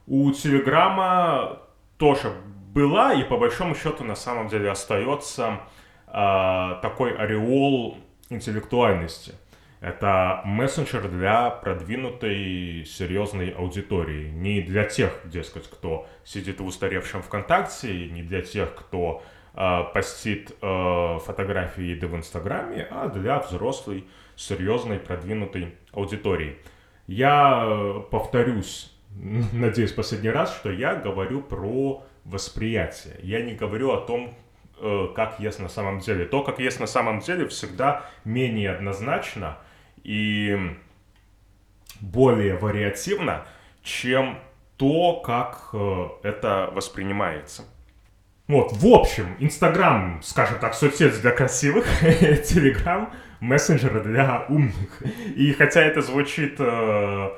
У 0.07 0.31
Телеграма 0.31 1.60
тоже 1.98 2.33
была 2.74 3.13
и 3.13 3.24
по 3.24 3.38
большому 3.38 3.75
счету 3.75 4.03
на 4.03 4.15
самом 4.15 4.48
деле 4.48 4.71
остается 4.71 5.60
uh, 6.07 6.81
такой 6.81 7.15
ореол 7.15 8.00
интеллектуальности. 8.29 9.36
Это 9.81 10.41
мессенджер 10.45 11.09
для 11.09 11.50
продвинутой 11.50 12.85
серьезной 12.85 13.50
аудитории. 13.50 14.29
Не 14.29 14.61
для 14.61 14.83
тех, 14.83 15.11
дескать, 15.25 15.67
кто 15.67 16.07
сидит 16.23 16.59
в 16.59 16.65
устаревшем 16.65 17.23
ВКонтакте, 17.23 18.07
не 18.09 18.21
для 18.21 18.43
тех, 18.43 18.75
кто 18.75 19.23
э, 19.55 19.79
постит 19.91 20.51
э, 20.61 21.17
фотографии 21.25 21.81
еды 21.81 22.05
в 22.05 22.15
Инстаграме, 22.15 22.88
а 22.91 23.07
для 23.07 23.39
взрослой, 23.39 24.05
серьезной, 24.35 25.00
продвинутой 25.00 25.73
аудитории. 25.93 26.57
Я 27.07 28.03
повторюсь, 28.11 28.95
надеюсь, 29.51 29.93
последний 29.93 30.29
раз, 30.29 30.55
что 30.55 30.71
я 30.71 30.93
говорю 30.93 31.41
про 31.41 32.03
восприятие. 32.23 33.15
Я 33.23 33.41
не 33.41 33.55
говорю 33.55 33.93
о 33.93 34.01
том, 34.01 34.35
э, 34.79 35.07
как 35.15 35.39
есть 35.39 35.59
на 35.59 35.69
самом 35.69 36.01
деле. 36.01 36.25
То, 36.25 36.43
как 36.43 36.59
есть 36.59 36.79
на 36.79 36.85
самом 36.85 37.21
деле, 37.21 37.47
всегда 37.47 38.05
менее 38.23 38.69
однозначно– 38.69 39.57
и 40.03 40.58
более 42.00 42.58
вариативно, 42.58 43.46
чем 43.84 44.39
то, 44.77 45.22
как 45.22 45.70
э, 45.74 46.08
это 46.24 46.70
воспринимается. 46.74 47.63
Вот, 48.48 48.74
в 48.74 48.86
общем, 48.88 49.36
Инстаграм, 49.39 50.20
скажем 50.24 50.60
так, 50.60 50.74
соцсеть 50.74 51.22
для 51.22 51.31
красивых, 51.31 51.86
Телеграм, 52.01 53.13
мессенджер 53.39 54.03
для 54.03 54.46
умных. 54.50 55.01
И 55.36 55.53
хотя 55.53 55.81
это 55.81 56.01
звучит 56.01 56.55
э, 56.60 57.29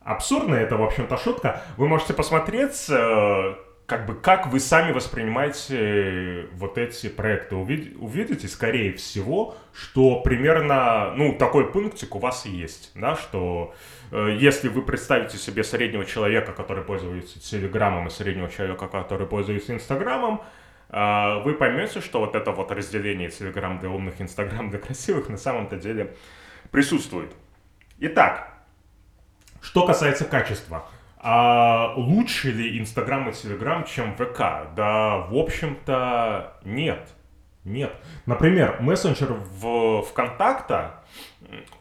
абсурдно, 0.00 0.54
это, 0.54 0.76
в 0.76 0.82
общем-то, 0.82 1.16
шутка, 1.18 1.62
вы 1.76 1.88
можете 1.88 2.14
посмотреть, 2.14 2.86
э, 2.88 3.54
как 3.86 4.04
бы 4.06 4.16
как 4.16 4.48
вы 4.48 4.58
сами 4.58 4.92
воспринимаете 4.92 5.76
э, 5.78 6.46
вот 6.54 6.76
эти 6.76 7.08
проекты. 7.08 7.54
Увид, 7.54 7.96
увидите, 7.98 8.48
скорее 8.48 8.92
всего, 8.94 9.56
что 9.72 10.20
примерно, 10.20 11.12
ну, 11.14 11.36
такой 11.38 11.70
пунктик 11.70 12.16
у 12.16 12.18
вас 12.18 12.46
есть, 12.46 12.90
да, 12.96 13.14
что 13.14 13.74
э, 14.10 14.36
если 14.38 14.68
вы 14.68 14.82
представите 14.82 15.38
себе 15.38 15.62
среднего 15.62 16.04
человека, 16.04 16.52
который 16.52 16.82
пользуется 16.82 17.38
Телеграмом, 17.40 18.08
и 18.08 18.10
среднего 18.10 18.50
человека, 18.50 18.88
который 18.88 19.28
пользуется 19.28 19.72
Инстаграмом, 19.72 20.42
э, 20.88 21.42
вы 21.44 21.54
поймете, 21.54 22.00
что 22.00 22.18
вот 22.18 22.34
это 22.34 22.50
вот 22.50 22.72
разделение 22.72 23.30
Телеграм 23.30 23.78
для 23.78 23.88
умных, 23.88 24.20
Инстаграм 24.20 24.68
для 24.68 24.80
красивых 24.80 25.28
на 25.28 25.36
самом-то 25.36 25.76
деле 25.76 26.16
присутствует. 26.72 27.30
Итак, 28.00 28.52
что 29.60 29.86
касается 29.86 30.24
качества– 30.24 30.86
а 31.28 31.92
лучше 31.96 32.52
ли 32.52 32.78
Инстаграм 32.78 33.28
и 33.28 33.32
Телеграм, 33.32 33.84
чем 33.84 34.14
ВК? 34.14 34.72
Да, 34.76 35.26
в 35.28 35.36
общем-то, 35.36 36.60
нет. 36.62 37.08
Нет. 37.64 37.92
Например, 38.26 38.76
мессенджер 38.80 39.32
в 39.32 40.02
ВКонтакта, 40.02 41.02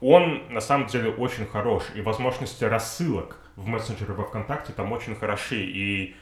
он 0.02 0.52
на 0.52 0.62
самом 0.62 0.88
деле 0.88 1.12
очень 1.12 1.46
хорош. 1.46 1.84
И 1.94 2.02
возможности 2.02 2.64
рассылок 2.64 3.38
в 3.56 3.68
мессенджере 3.68 4.16
во 4.16 4.24
ВКонтакте 4.24 4.74
там 4.74 4.92
очень 4.92 5.16
хороши. 5.16 5.58
И 5.58 6.16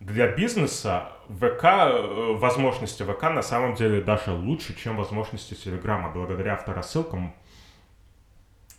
для 0.00 0.26
бизнеса 0.26 1.12
ВК, 1.28 1.64
э, 1.64 2.32
возможности 2.32 3.04
ВК 3.04 3.22
на 3.30 3.42
самом 3.42 3.76
деле 3.76 4.00
даже 4.00 4.32
лучше, 4.32 4.76
чем 4.76 4.96
возможности 4.96 5.54
Телеграма, 5.54 6.10
благодаря 6.10 6.54
авторассылкам 6.54 7.36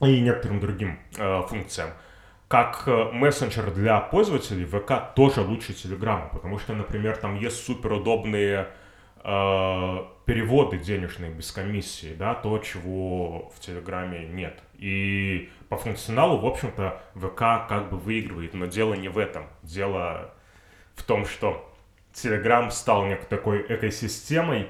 и 0.02 0.20
некоторым 0.20 0.60
другим 0.60 1.00
э, 1.18 1.44
функциям 1.48 1.92
как 2.48 2.84
э, 2.88 3.12
мессенджер 3.12 3.72
для 3.72 4.00
пользователей 4.00 4.66
ВК 4.66 5.16
тоже 5.16 5.42
лучше 5.42 5.74
Телеграма, 5.74 6.30
потому 6.32 6.60
что, 6.60 6.74
например, 6.74 7.18
там 7.18 7.36
есть 7.40 7.66
суперудобные 7.66 8.68
э, 9.24 9.98
переводы 10.26 10.78
денежные 10.78 11.32
без 11.32 11.52
комиссии, 11.52 12.14
да, 12.14 12.36
то, 12.36 12.58
чего 12.60 13.50
в 13.50 13.60
Телеграме 13.60 14.28
нет. 14.28 14.60
И 14.76 15.50
по 15.70 15.78
функционалу, 15.78 16.38
в 16.38 16.46
общем-то, 16.46 17.02
ВК 17.16 17.68
как 17.68 17.90
бы 17.90 17.98
выигрывает, 17.98 18.54
но 18.54 18.66
дело 18.68 18.94
не 18.94 19.10
в 19.10 19.18
этом. 19.18 19.48
Дело 19.64 20.34
в 20.96 21.04
том, 21.04 21.26
что 21.26 21.74
Телеграм 22.14 22.70
стал 22.72 23.06
некой 23.06 23.26
такой 23.28 23.66
экосистемой, 23.68 24.70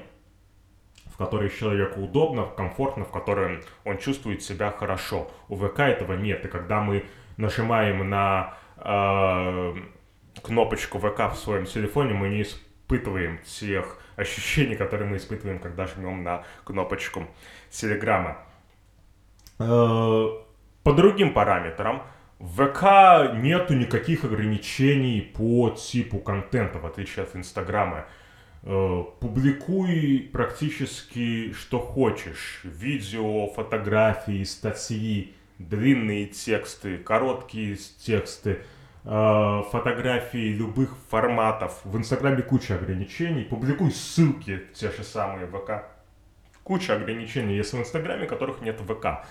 в 1.04 1.16
в 1.16 1.18
которой 1.18 1.48
человеку 1.48 2.02
удобно, 2.02 2.44
комфортно, 2.44 3.06
в 3.06 3.10
которой 3.10 3.60
он 3.84 3.96
чувствует 3.96 4.42
себя 4.42 4.70
хорошо. 4.70 5.30
У 5.48 5.56
ВК 5.56 5.80
этого 5.80 6.12
нет. 6.12 6.44
И 6.44 6.48
когда 6.48 6.82
мы 6.82 7.06
нажимаем 7.36 8.08
на 8.08 8.54
э, 8.76 9.74
кнопочку 10.42 10.98
ВК 10.98 11.32
в 11.32 11.36
своем 11.36 11.66
телефоне, 11.66 12.14
мы 12.14 12.28
не 12.28 12.42
испытываем 12.42 13.38
тех 13.44 13.98
ощущений, 14.16 14.76
которые 14.76 15.08
мы 15.08 15.16
испытываем, 15.16 15.58
когда 15.58 15.86
жмем 15.86 16.22
на 16.22 16.44
кнопочку 16.64 17.26
Телеграма. 17.70 18.38
Э, 19.58 20.26
по 20.82 20.92
другим 20.92 21.32
параметрам, 21.32 22.02
в 22.38 22.66
ВК 22.66 23.34
нету 23.34 23.74
никаких 23.74 24.24
ограничений 24.24 25.20
по 25.20 25.70
типу 25.70 26.18
контента, 26.18 26.78
в 26.78 26.86
отличие 26.86 27.24
от 27.24 27.34
Инстаграма. 27.34 28.06
Э, 28.62 29.04
публикуй 29.20 30.28
практически 30.32 31.52
что 31.52 31.78
хочешь. 31.78 32.60
Видео, 32.64 33.48
фотографии, 33.48 34.44
статьи, 34.44 35.34
длинные 35.58 36.26
тексты, 36.26 36.98
короткие 36.98 37.76
тексты, 37.76 38.62
э, 39.04 39.62
фотографии 39.70 40.52
любых 40.52 40.96
форматов. 41.08 41.80
В 41.84 41.96
Инстаграме 41.96 42.42
куча 42.42 42.74
ограничений. 42.74 43.44
Публикуй 43.44 43.90
ссылки, 43.90 44.62
те 44.74 44.90
же 44.90 45.04
самые 45.04 45.46
ВК. 45.46 45.84
Куча 46.62 46.94
ограничений 46.94 47.56
есть 47.56 47.72
в 47.72 47.78
Инстаграме, 47.78 48.26
которых 48.26 48.60
нет 48.60 48.80
в 48.80 48.92
ВК. 48.92 49.24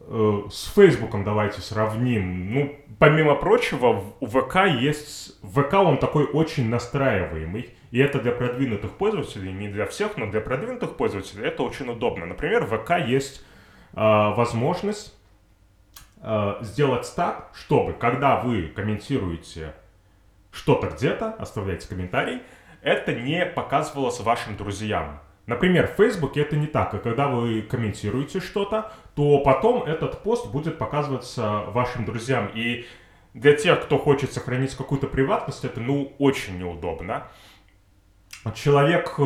Э, 0.00 0.42
с 0.50 0.72
Фейсбуком 0.74 1.24
давайте 1.24 1.60
сравним. 1.60 2.54
Ну, 2.54 2.76
помимо 2.98 3.34
прочего, 3.34 4.04
у 4.20 4.26
ВК 4.26 4.66
есть... 4.66 5.38
ВК 5.42 5.74
он 5.74 5.98
такой 5.98 6.24
очень 6.24 6.68
настраиваемый. 6.68 7.74
И 7.90 7.98
это 7.98 8.20
для 8.20 8.32
продвинутых 8.32 8.92
пользователей, 8.92 9.52
не 9.52 9.68
для 9.68 9.86
всех, 9.86 10.16
но 10.16 10.30
для 10.30 10.40
продвинутых 10.40 10.96
пользователей 10.96 11.44
это 11.44 11.62
очень 11.62 11.88
удобно. 11.88 12.26
Например, 12.26 12.64
в 12.64 12.78
ВК 12.78 13.06
есть 13.06 13.44
э, 13.94 14.00
возможность 14.00 15.15
сделать 16.60 17.12
так, 17.14 17.50
чтобы, 17.54 17.92
когда 17.92 18.40
вы 18.40 18.68
комментируете 18.68 19.74
что-то 20.50 20.88
где-то, 20.88 21.34
оставляете 21.34 21.88
комментарий, 21.88 22.42
это 22.82 23.12
не 23.12 23.44
показывалось 23.44 24.20
вашим 24.20 24.56
друзьям. 24.56 25.20
Например, 25.46 25.86
в 25.86 25.96
Фейсбуке 25.96 26.40
это 26.40 26.56
не 26.56 26.66
так, 26.66 26.94
и 26.94 26.98
когда 26.98 27.28
вы 27.28 27.62
комментируете 27.62 28.40
что-то, 28.40 28.90
то 29.14 29.38
потом 29.40 29.84
этот 29.84 30.22
пост 30.22 30.50
будет 30.50 30.78
показываться 30.78 31.64
вашим 31.68 32.04
друзьям. 32.04 32.50
И 32.52 32.86
для 33.32 33.52
тех, 33.52 33.84
кто 33.84 33.98
хочет 33.98 34.32
сохранить 34.32 34.74
какую-то 34.74 35.06
приватность, 35.06 35.64
это, 35.64 35.80
ну, 35.80 36.12
очень 36.18 36.58
неудобно. 36.58 37.28
Человек, 38.54 39.14
э, 39.18 39.22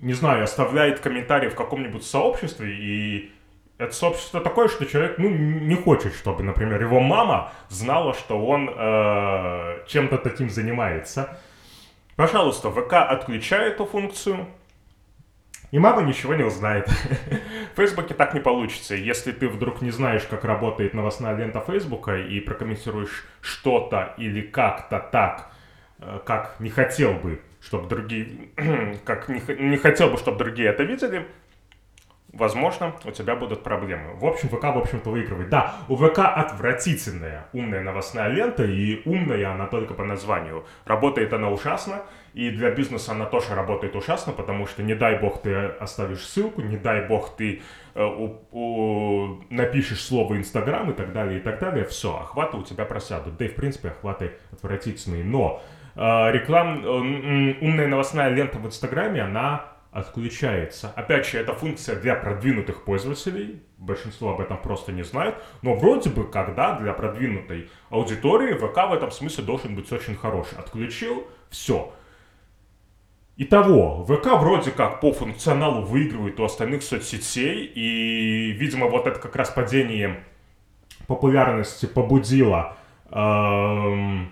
не 0.00 0.12
знаю, 0.12 0.44
оставляет 0.44 1.00
комментарий 1.00 1.48
в 1.48 1.54
каком-нибудь 1.54 2.04
сообществе, 2.04 2.76
и 2.76 3.32
это 3.78 3.94
сообщество 3.94 4.40
такое, 4.40 4.68
что 4.68 4.84
человек, 4.86 5.18
ну, 5.18 5.30
не 5.30 5.76
хочет, 5.76 6.14
чтобы, 6.14 6.42
например, 6.42 6.82
его 6.82 7.00
мама 7.00 7.52
знала, 7.68 8.12
что 8.12 8.44
он 8.44 8.68
э, 8.68 9.84
чем-то 9.86 10.18
таким 10.18 10.50
занимается. 10.50 11.38
Пожалуйста, 12.16 12.70
ВК 12.70 12.94
отключает 12.94 13.74
эту 13.74 13.86
функцию, 13.86 14.48
и 15.70 15.78
мама 15.78 16.02
ничего 16.02 16.34
не 16.34 16.42
узнает. 16.42 16.88
В 17.72 17.76
Фейсбуке 17.76 18.14
так 18.14 18.34
не 18.34 18.40
получится. 18.40 18.96
Если 18.96 19.30
ты 19.30 19.48
вдруг 19.48 19.80
не 19.80 19.92
знаешь, 19.92 20.24
как 20.24 20.44
работает 20.44 20.92
новостная 20.92 21.36
лента 21.36 21.60
Фейсбука 21.60 22.16
и 22.16 22.40
прокомментируешь 22.40 23.24
что-то 23.40 24.14
или 24.18 24.40
как-то 24.40 24.98
так, 24.98 25.52
э, 26.00 26.18
как 26.24 26.56
не 26.58 26.70
хотел 26.70 27.12
бы, 27.12 27.40
чтобы 27.60 27.88
другие, 27.88 28.48
как 29.04 29.28
не, 29.28 29.40
не 29.56 29.76
хотел 29.76 30.10
бы, 30.10 30.16
чтобы 30.16 30.38
другие 30.38 30.70
это 30.70 30.82
видели, 30.82 31.28
возможно, 32.32 32.94
у 33.04 33.10
тебя 33.10 33.34
будут 33.36 33.62
проблемы. 33.62 34.14
В 34.14 34.26
общем, 34.26 34.48
ВК, 34.48 34.64
в 34.64 34.78
общем-то, 34.78 35.10
выигрывает. 35.10 35.48
Да, 35.48 35.74
у 35.88 35.96
ВК 35.96 36.20
отвратительная 36.20 37.46
умная 37.52 37.80
новостная 37.80 38.28
лента, 38.28 38.64
и 38.64 39.02
умная 39.08 39.50
она 39.50 39.66
только 39.66 39.94
по 39.94 40.04
названию. 40.04 40.64
Работает 40.84 41.32
она 41.32 41.48
ужасно, 41.50 42.02
и 42.34 42.50
для 42.50 42.70
бизнеса 42.70 43.12
она 43.12 43.24
тоже 43.24 43.54
работает 43.54 43.96
ужасно, 43.96 44.32
потому 44.32 44.66
что 44.66 44.82
не 44.82 44.94
дай 44.94 45.18
бог 45.18 45.40
ты 45.42 45.54
оставишь 45.54 46.24
ссылку, 46.26 46.60
не 46.60 46.76
дай 46.76 47.06
бог 47.06 47.34
ты 47.36 47.62
э, 47.94 48.04
у, 48.04 48.38
у, 48.52 49.44
напишешь 49.50 50.02
слово 50.04 50.36
Инстаграм 50.36 50.90
и 50.90 50.94
так 50.94 51.12
далее, 51.12 51.38
и 51.38 51.42
так 51.42 51.58
далее, 51.58 51.84
все, 51.84 52.16
охваты 52.16 52.58
у 52.58 52.62
тебя 52.62 52.84
просядут. 52.84 53.36
Да 53.36 53.46
и, 53.46 53.48
в 53.48 53.54
принципе, 53.54 53.88
охваты 53.88 54.32
отвратительные. 54.52 55.24
Но 55.24 55.62
э, 55.96 56.00
реклам, 56.32 56.84
э, 56.84 57.54
умная 57.62 57.88
новостная 57.88 58.28
лента 58.28 58.58
в 58.58 58.66
Инстаграме, 58.66 59.22
она 59.22 59.77
отключается. 59.90 60.92
Опять 60.96 61.26
же, 61.26 61.38
это 61.38 61.54
функция 61.54 61.96
для 61.96 62.14
продвинутых 62.14 62.84
пользователей, 62.84 63.62
большинство 63.78 64.34
об 64.34 64.40
этом 64.40 64.60
просто 64.60 64.92
не 64.92 65.02
знает, 65.02 65.36
но 65.62 65.74
вроде 65.74 66.10
бы, 66.10 66.24
когда 66.30 66.78
для 66.78 66.92
продвинутой 66.92 67.70
аудитории 67.90 68.54
ВК 68.54 68.90
в 68.90 68.92
этом 68.92 69.10
смысле 69.10 69.44
должен 69.44 69.74
быть 69.74 69.90
очень 69.90 70.14
хороший. 70.14 70.58
Отключил, 70.58 71.26
все. 71.50 71.92
Итого, 73.36 74.04
ВК 74.04 74.40
вроде 74.40 74.72
как 74.72 75.00
по 75.00 75.12
функционалу 75.12 75.82
выигрывает 75.82 76.38
у 76.40 76.44
остальных 76.44 76.82
соцсетей, 76.82 77.64
и, 77.64 78.50
видимо, 78.52 78.88
вот 78.88 79.06
это 79.06 79.18
как 79.18 79.36
раз 79.36 79.50
падение 79.50 80.24
популярности 81.06 81.86
побудило 81.86 82.76
эм, 83.10 84.30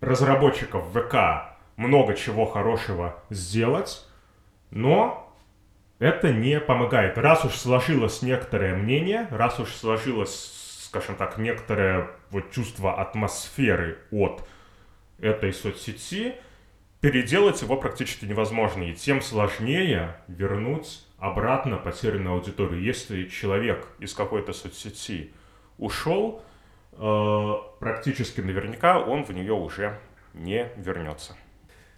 разработчиков 0.00 0.84
ВК 0.92 1.54
много 1.76 2.14
чего 2.14 2.44
хорошего 2.44 3.16
сделать. 3.30 4.04
Но 4.74 5.32
это 6.00 6.32
не 6.32 6.60
помогает. 6.60 7.16
Раз 7.16 7.44
уж 7.44 7.54
сложилось 7.54 8.22
некоторое 8.22 8.74
мнение, 8.74 9.28
раз 9.30 9.60
уж 9.60 9.70
сложилось, 9.70 10.88
скажем 10.88 11.14
так, 11.14 11.38
некоторое 11.38 12.10
вот 12.30 12.50
чувство 12.50 13.00
атмосферы 13.00 13.98
от 14.10 14.46
этой 15.20 15.52
соцсети, 15.52 16.34
переделать 17.00 17.62
его 17.62 17.76
практически 17.76 18.24
невозможно. 18.24 18.82
И 18.82 18.94
тем 18.94 19.22
сложнее 19.22 20.16
вернуть 20.26 21.06
обратно 21.18 21.76
потерянную 21.76 22.34
аудиторию. 22.34 22.82
Если 22.82 23.28
человек 23.28 23.86
из 24.00 24.12
какой-то 24.12 24.52
соцсети 24.52 25.32
ушел, 25.78 26.42
э, 26.92 27.52
практически 27.78 28.40
наверняка 28.40 28.98
он 28.98 29.24
в 29.24 29.30
нее 29.30 29.52
уже 29.52 30.00
не 30.32 30.68
вернется. 30.76 31.36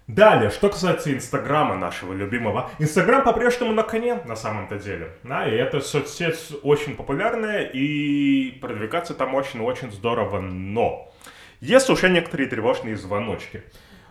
Далее, 0.07 0.51
что 0.51 0.69
касается 0.69 1.13
Инстаграма 1.13 1.75
нашего 1.77 2.13
любимого. 2.13 2.71
Инстаграм 2.79 3.25
по-прежнему 3.25 3.73
на 3.73 3.83
коне, 3.83 4.21
на 4.25 4.37
самом-то 4.37 4.77
деле. 4.79 5.11
Да, 5.25 5.49
и 5.49 5.53
эта 5.57 5.81
соцсеть 5.81 6.53
очень 6.63 6.95
популярная, 6.95 7.63
и 7.63 8.53
продвигаться 8.61 9.15
там 9.15 9.35
очень-очень 9.35 9.91
здорово, 9.91 10.41
но 10.41 11.13
есть 11.61 11.91
уже 11.91 12.09
некоторые 12.09 12.49
тревожные 12.49 12.97
звоночки. 12.97 13.65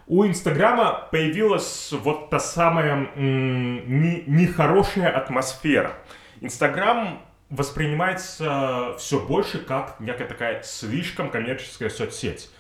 У 0.08 0.26
Инстаграма 0.26 1.08
появилась 1.12 1.94
вот 1.94 2.30
та 2.30 2.40
самая 2.40 3.08
м- 3.16 4.26
нехорошая 4.28 5.10
атмосфера. 5.10 5.94
Инстаграм 6.42 7.22
воспринимается 7.50 8.96
все 8.98 9.20
больше 9.20 9.60
как 9.60 10.00
некая 10.00 10.28
такая 10.28 10.62
слишком 10.64 11.30
коммерческая 11.30 11.90
соцсеть. 11.90 12.52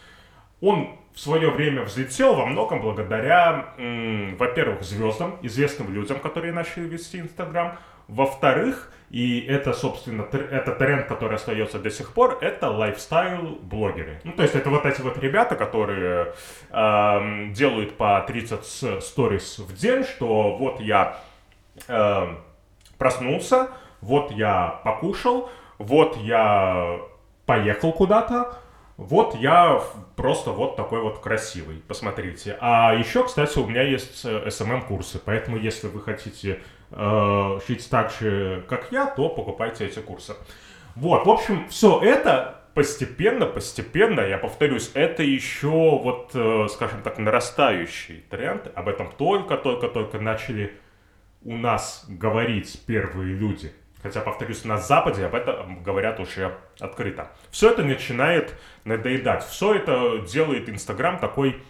Он 0.65 0.89
в 1.13 1.19
свое 1.19 1.51
время 1.51 1.83
взлетел 1.83 2.33
во 2.33 2.47
многом 2.47 2.81
благодаря, 2.81 3.67
во-первых, 3.77 4.81
звездам, 4.81 5.37
известным 5.43 5.93
людям, 5.93 6.19
которые 6.19 6.53
начали 6.53 6.85
вести 6.85 7.19
Инстаграм. 7.19 7.77
Во-вторых, 8.07 8.91
и 9.11 9.41
это, 9.41 9.73
собственно, 9.73 10.23
это 10.23 10.71
тренд, 10.71 11.05
который 11.05 11.35
остается 11.35 11.77
до 11.77 11.91
сих 11.91 12.13
пор, 12.13 12.39
это 12.41 12.71
лайфстайл-блогеры. 12.71 14.21
Ну, 14.23 14.31
то 14.31 14.41
есть 14.41 14.55
это 14.55 14.71
вот 14.71 14.87
эти 14.87 15.01
вот 15.01 15.19
ребята, 15.19 15.55
которые 15.55 16.33
э, 16.71 17.47
делают 17.51 17.95
по 17.95 18.23
30 18.27 19.03
сторис 19.03 19.59
в 19.59 19.75
день, 19.75 20.03
что 20.03 20.57
вот 20.57 20.79
я 20.79 21.19
э, 21.87 22.27
проснулся, 22.97 23.69
вот 24.01 24.31
я 24.31 24.81
покушал, 24.83 25.51
вот 25.77 26.17
я 26.17 26.99
поехал 27.45 27.93
куда-то, 27.93 28.57
вот 28.97 29.35
я 29.35 29.81
просто 30.15 30.51
вот 30.51 30.77
такой 30.77 31.01
вот 31.01 31.19
красивый, 31.19 31.83
посмотрите. 31.85 32.57
А 32.61 32.93
еще, 32.93 33.25
кстати, 33.25 33.57
у 33.59 33.67
меня 33.67 33.81
есть 33.81 34.25
SMM-курсы, 34.25 35.17
э, 35.17 35.21
поэтому 35.23 35.57
если 35.57 35.87
вы 35.87 36.01
хотите 36.01 36.61
э, 36.91 37.59
жить 37.67 37.89
так 37.89 38.11
же, 38.11 38.63
как 38.69 38.91
я, 38.91 39.05
то 39.07 39.27
покупайте 39.27 39.85
эти 39.85 39.99
курсы. 39.99 40.35
Вот, 40.95 41.25
в 41.25 41.29
общем, 41.29 41.67
все 41.67 41.99
это 42.01 42.61
постепенно, 42.73 43.45
постепенно, 43.45 44.21
я 44.21 44.37
повторюсь, 44.37 44.91
это 44.93 45.23
еще 45.23 45.67
вот, 45.69 46.31
э, 46.33 46.67
скажем 46.69 47.01
так, 47.01 47.17
нарастающий 47.17 48.23
тренд. 48.29 48.71
Об 48.75 48.87
этом 48.87 49.11
только-только-только 49.11 50.19
начали 50.19 50.73
у 51.43 51.57
нас 51.57 52.05
говорить 52.07 52.81
первые 52.87 53.33
люди. 53.33 53.73
Хотя, 54.05 54.21
повторюсь, 54.21 54.63
на 54.65 54.77
Западе 54.77 55.25
об 55.25 55.33
этом 55.33 55.81
говорят 55.81 56.19
уже 56.19 56.55
открыто. 56.79 57.31
Все 57.49 57.71
это 57.71 57.83
начинает 57.83 58.53
надоедать. 58.83 59.43
Все 59.43 59.73
это 59.73 60.19
делает 60.19 60.69
Инстаграм 60.69 61.17
такой 61.17 61.63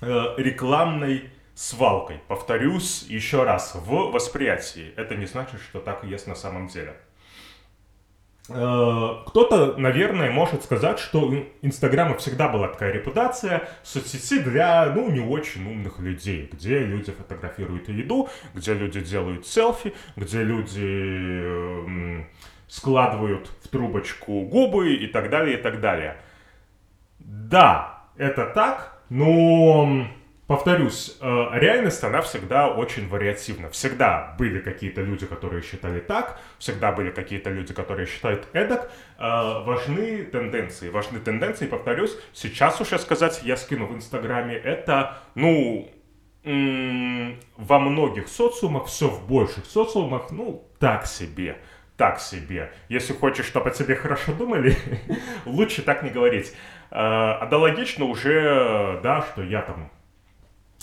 э, 0.00 0.34
рекламной 0.36 1.28
свалкой. 1.56 2.20
Повторюсь 2.28 3.02
еще 3.08 3.42
раз, 3.42 3.74
в 3.74 4.12
восприятии. 4.12 4.92
Это 4.94 5.16
не 5.16 5.26
значит, 5.26 5.60
что 5.60 5.80
так 5.80 6.04
и 6.04 6.06
есть 6.06 6.28
на 6.28 6.36
самом 6.36 6.68
деле. 6.68 6.94
Э, 8.48 9.22
кто-то, 9.26 9.76
наверное, 9.76 10.30
может 10.30 10.62
сказать, 10.62 10.98
что 10.98 11.32
Инстаграма 11.62 12.16
всегда 12.16 12.48
была 12.48 12.68
такая 12.68 12.92
репутация 12.92 13.68
соцсети 13.82 14.38
для, 14.38 14.92
ну, 14.94 15.10
не 15.10 15.20
очень 15.20 15.68
умных 15.68 15.98
людей, 15.98 16.48
где 16.52 16.78
люди 16.78 17.10
фотографируют 17.10 17.88
еду, 17.88 18.28
где 18.54 18.74
люди 18.74 19.00
делают 19.00 19.46
селфи, 19.46 19.94
где 20.14 20.44
люди 20.44 22.24
складывают 22.68 23.48
в 23.62 23.68
трубочку 23.68 24.42
губы 24.42 24.94
и 24.94 25.06
так 25.06 25.30
далее, 25.30 25.58
и 25.58 25.62
так 25.62 25.80
далее. 25.80 26.16
Да, 27.18 28.04
это 28.16 28.46
так, 28.46 29.02
но 29.08 30.06
Повторюсь, 30.46 31.16
э, 31.20 31.48
реальность, 31.54 32.04
она 32.04 32.22
всегда 32.22 32.68
очень 32.68 33.08
вариативна. 33.08 33.68
Всегда 33.70 34.36
были 34.38 34.60
какие-то 34.60 35.02
люди, 35.02 35.26
которые 35.26 35.62
считали 35.62 35.98
так, 35.98 36.38
всегда 36.58 36.92
были 36.92 37.10
какие-то 37.10 37.50
люди, 37.50 37.74
которые 37.74 38.06
считают 38.06 38.46
эдак. 38.52 38.92
Э, 39.18 39.64
важны 39.64 40.22
тенденции. 40.24 40.88
Важны 40.88 41.18
тенденции, 41.18 41.66
повторюсь, 41.66 42.16
сейчас 42.32 42.80
уже 42.80 42.96
сказать, 43.00 43.40
я 43.42 43.56
скину 43.56 43.86
в 43.86 43.94
Инстаграме, 43.96 44.54
это, 44.54 45.18
ну, 45.34 45.90
во 46.44 47.80
многих 47.80 48.28
социумах, 48.28 48.86
все 48.86 49.08
в 49.08 49.26
больших 49.26 49.66
социумах, 49.66 50.30
ну, 50.30 50.64
так 50.78 51.06
себе 51.06 51.56
так 51.96 52.20
себе. 52.20 52.72
Если 52.88 53.14
хочешь, 53.14 53.46
чтобы 53.46 53.70
о 53.70 53.72
тебе 53.72 53.96
хорошо 53.96 54.32
думали, 54.32 54.76
лучше 55.46 55.82
так 55.82 56.02
не 56.02 56.10
говорить. 56.10 56.54
Э, 56.90 57.38
аналогично 57.40 58.04
уже, 58.04 59.00
да, 59.02 59.22
что 59.22 59.42
я 59.42 59.62
там 59.62 59.90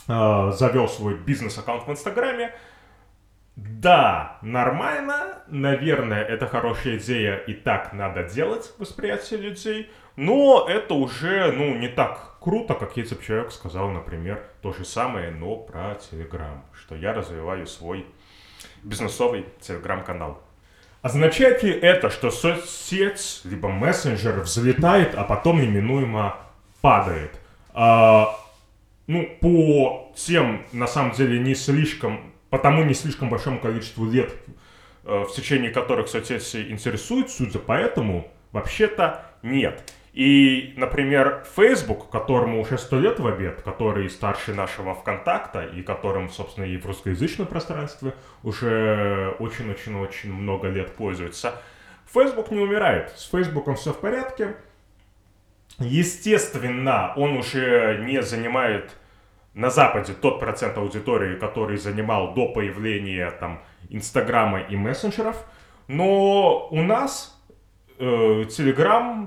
э, 0.08 0.52
завел 0.52 0.88
свой 0.88 1.16
бизнес-аккаунт 1.16 1.88
в 1.88 1.92
Инстаграме. 1.92 2.54
Да, 3.56 4.39
нормально, 4.42 5.44
наверное, 5.48 6.24
это 6.24 6.48
хорошая 6.48 6.98
идея, 6.98 7.36
и 7.36 7.54
так 7.54 7.94
надо 7.94 8.24
делать 8.24 8.74
восприятие 8.80 9.39
людей, 9.42 9.92
но 10.16 10.66
это 10.68 10.96
уже, 10.96 11.52
ну, 11.52 11.76
не 11.76 11.88
так 11.88 12.38
круто, 12.39 12.74
как 12.74 12.98
если 12.98 13.13
бы 13.13 13.24
человек 13.24 13.52
сказал, 13.52 13.89
например, 13.89 14.44
то 14.62 14.74
же 14.74 14.86
самое, 14.86 15.30
но 15.30 15.56
про 15.56 15.96
Телеграм, 15.96 16.66
что 16.74 16.96
я 16.96 17.13
развиваю 17.13 17.68
свой 17.68 18.08
бизнесовый 18.82 19.46
Телеграм-канал. 19.62 20.42
Означает 21.04 21.63
ли 21.63 21.72
это, 21.72 22.10
что 22.10 22.32
соцсеть, 22.32 23.42
либо 23.44 23.70
мессенджер 23.70 24.39
взлетает, 24.39 25.16
а 25.16 25.24
потом 25.26 25.62
неминуемо 25.62 26.38
падает? 26.82 27.39
А, 27.74 28.36
ну, 29.08 29.30
по 29.42 30.12
тем, 30.16 30.66
на 30.72 30.88
самом 30.88 31.12
деле, 31.13 31.39
не 31.39 31.56
слишком, 31.56 32.34
по 32.50 32.58
тому 32.58 32.84
не 32.84 32.94
слишком 32.94 33.30
большому 33.30 33.60
количеству 33.60 34.10
лет, 34.10 34.34
э, 35.04 35.24
в 35.24 35.34
течение 35.34 35.72
которых 35.72 36.08
соцсети 36.08 36.72
интересуют, 36.72 37.30
судя 37.30 37.60
по 37.60 37.74
этому, 37.74 38.32
вообще-то 38.52 39.26
нет. 39.42 39.94
И, 40.13 40.76
например, 40.78 41.44
Facebook, 41.56 42.12
которому 42.12 42.62
уже 42.62 42.78
сто 42.78 43.00
лет 43.00 43.20
в 43.20 43.26
обед, 43.26 43.63
который 43.63 44.10
старше 44.12 44.54
нашего 44.54 44.94
ВКонтакта, 44.94 45.63
и 45.63 45.82
которым, 45.82 46.30
собственно, 46.30 46.66
и 46.66 46.78
в 46.78 46.86
русскоязычном 46.86 47.48
пространстве 47.48 48.13
уже 48.44 49.36
очень-очень-очень 49.39 50.32
много 50.32 50.70
лет 50.70 50.92
пользуется, 50.96 51.60
Facebook 52.13 52.52
не 52.52 52.60
умирает. 52.60 53.10
С 53.18 53.28
Facebook 53.28 53.76
все 53.76 53.92
в 53.92 54.00
порядке, 54.00 54.56
Естественно, 55.80 57.14
он 57.16 57.38
уже 57.38 58.04
не 58.06 58.22
занимает 58.22 58.96
на 59.54 59.70
Западе 59.70 60.14
тот 60.14 60.40
процент 60.40 60.78
аудитории, 60.78 61.36
который 61.38 61.78
занимал 61.78 62.34
до 62.34 62.48
появления 62.48 63.30
там 63.32 63.62
Инстаграма 63.90 64.62
и 64.62 64.76
мессенджеров, 64.76 65.38
но 65.88 66.68
у 66.70 66.82
нас 66.82 67.40
э, 68.00 68.46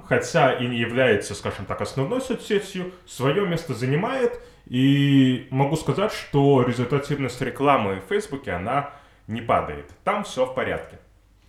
хотя 0.07 0.53
и 0.53 0.67
не 0.67 0.79
является, 0.79 1.35
скажем 1.35 1.67
так, 1.67 1.81
основной 1.81 2.21
соцсетью, 2.21 2.93
свое 3.07 3.47
место 3.47 3.75
занимает, 3.75 4.41
и 4.67 5.47
могу 5.51 5.77
сказать, 5.77 6.13
что 6.13 6.63
результативность 6.63 7.41
рекламы 7.41 8.01
в 8.01 8.09
Фейсбуке, 8.09 8.53
она 8.53 8.91
не 9.29 9.41
падает. 9.41 9.91
Там 10.03 10.25
все 10.25 10.45
в 10.45 10.55
порядке. 10.55 10.99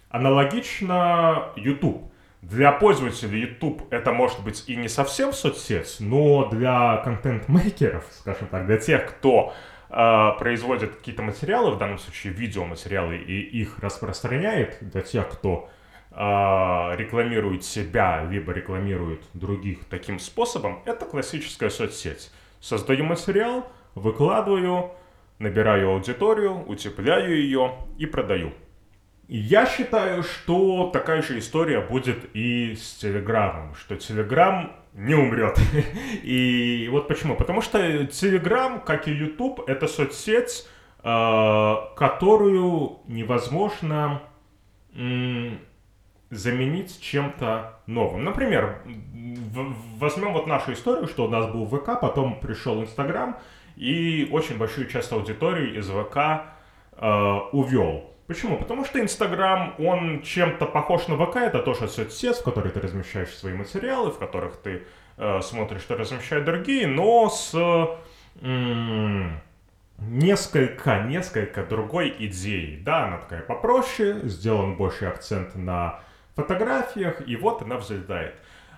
Аналогично 0.09 1.49
YouTube. 1.55 2.11
Для 2.49 2.71
пользователей 2.71 3.41
YouTube 3.41 3.81
это 3.89 4.13
может 4.13 4.41
быть 4.41 4.63
и 4.69 4.77
не 4.77 4.87
совсем 4.87 5.33
соцсеть, 5.33 5.97
но 5.99 6.45
для 6.45 6.95
контент-мейкеров, 7.03 8.05
скажем 8.11 8.47
так, 8.47 8.65
для 8.67 8.77
тех, 8.77 9.05
кто 9.05 9.53
э, 9.89 10.31
производит 10.39 10.95
какие-то 10.95 11.23
материалы, 11.23 11.71
в 11.71 11.77
данном 11.77 11.97
случае 11.97 12.31
видеоматериалы, 12.31 13.17
и 13.17 13.41
их 13.41 13.79
распространяет, 13.79 14.77
для 14.79 15.01
тех, 15.01 15.27
кто 15.27 15.69
э, 16.11 16.15
рекламирует 16.15 17.65
себя, 17.65 18.23
либо 18.23 18.53
рекламирует 18.53 19.23
других 19.33 19.83
таким 19.89 20.17
способом, 20.17 20.81
это 20.85 21.05
классическая 21.05 21.69
соцсеть. 21.69 22.31
Создаю 22.61 23.03
материал, 23.03 23.69
выкладываю, 23.93 24.91
набираю 25.37 25.89
аудиторию, 25.89 26.63
утепляю 26.65 27.35
ее 27.35 27.73
и 27.97 28.05
продаю. 28.05 28.53
Я 29.27 29.65
считаю, 29.65 30.23
что 30.23 30.89
такая 30.91 31.21
же 31.21 31.37
история 31.39 31.81
будет 31.81 32.29
и 32.33 32.75
с 32.75 32.95
Телеграмом, 32.95 33.75
что 33.75 33.97
Телеграм 33.97 34.71
не 34.93 35.15
умрет. 35.15 35.59
И 36.23 36.87
вот 36.91 37.07
почему. 37.07 37.35
Потому 37.35 37.61
что 37.61 38.05
Телеграм, 38.05 38.79
как 38.79 39.07
и 39.07 39.11
YouTube, 39.11 39.67
это 39.67 39.87
соцсеть, 39.87 40.67
э, 41.03 41.75
которую 41.95 42.99
невозможно 43.07 44.21
заменить 46.31 46.99
чем-то 47.01 47.79
новым. 47.85 48.23
Например, 48.23 48.81
возьмем 49.97 50.33
вот 50.33 50.47
нашу 50.47 50.73
историю, 50.73 51.07
что 51.07 51.25
у 51.25 51.29
нас 51.29 51.45
был 51.51 51.67
ВК, 51.67 51.99
потом 52.01 52.39
пришел 52.39 52.81
Инстаграм, 52.81 53.37
и 53.75 54.27
очень 54.31 54.57
большую 54.57 54.87
часть 54.87 55.11
аудитории 55.11 55.77
из 55.77 55.87
ВК 55.87 56.17
э, 56.93 57.39
увел. 57.51 58.16
Почему? 58.27 58.57
Потому 58.57 58.83
что 58.83 58.99
Инстаграм, 58.99 59.73
он 59.79 60.21
чем-то 60.21 60.65
похож 60.65 61.07
на 61.07 61.15
ВК, 61.15 61.37
это 61.37 61.59
тоже 61.59 61.87
соцсеть, 61.87 62.35
в 62.35 62.43
которой 62.43 62.71
ты 62.73 62.81
размещаешь 62.81 63.29
свои 63.29 63.53
материалы, 63.53 64.11
в 64.11 64.19
которых 64.19 64.57
ты 64.57 64.83
э, 65.17 65.39
смотришь, 65.41 65.81
что 65.81 65.95
размещают 65.95 66.43
другие, 66.43 66.87
но 66.87 67.29
с 67.29 67.55
м- 68.41 69.39
несколько, 69.99 71.03
несколько 71.03 71.63
другой 71.63 72.13
идеей. 72.19 72.81
Да, 72.81 73.05
она 73.05 73.17
такая 73.19 73.41
попроще, 73.43 74.19
сделан 74.23 74.75
больше 74.75 75.05
акцент 75.05 75.55
на 75.55 76.01
фотографиях, 76.35 77.25
и 77.25 77.37
вот 77.37 77.61
она 77.61 77.77
взлетает. 77.77 78.35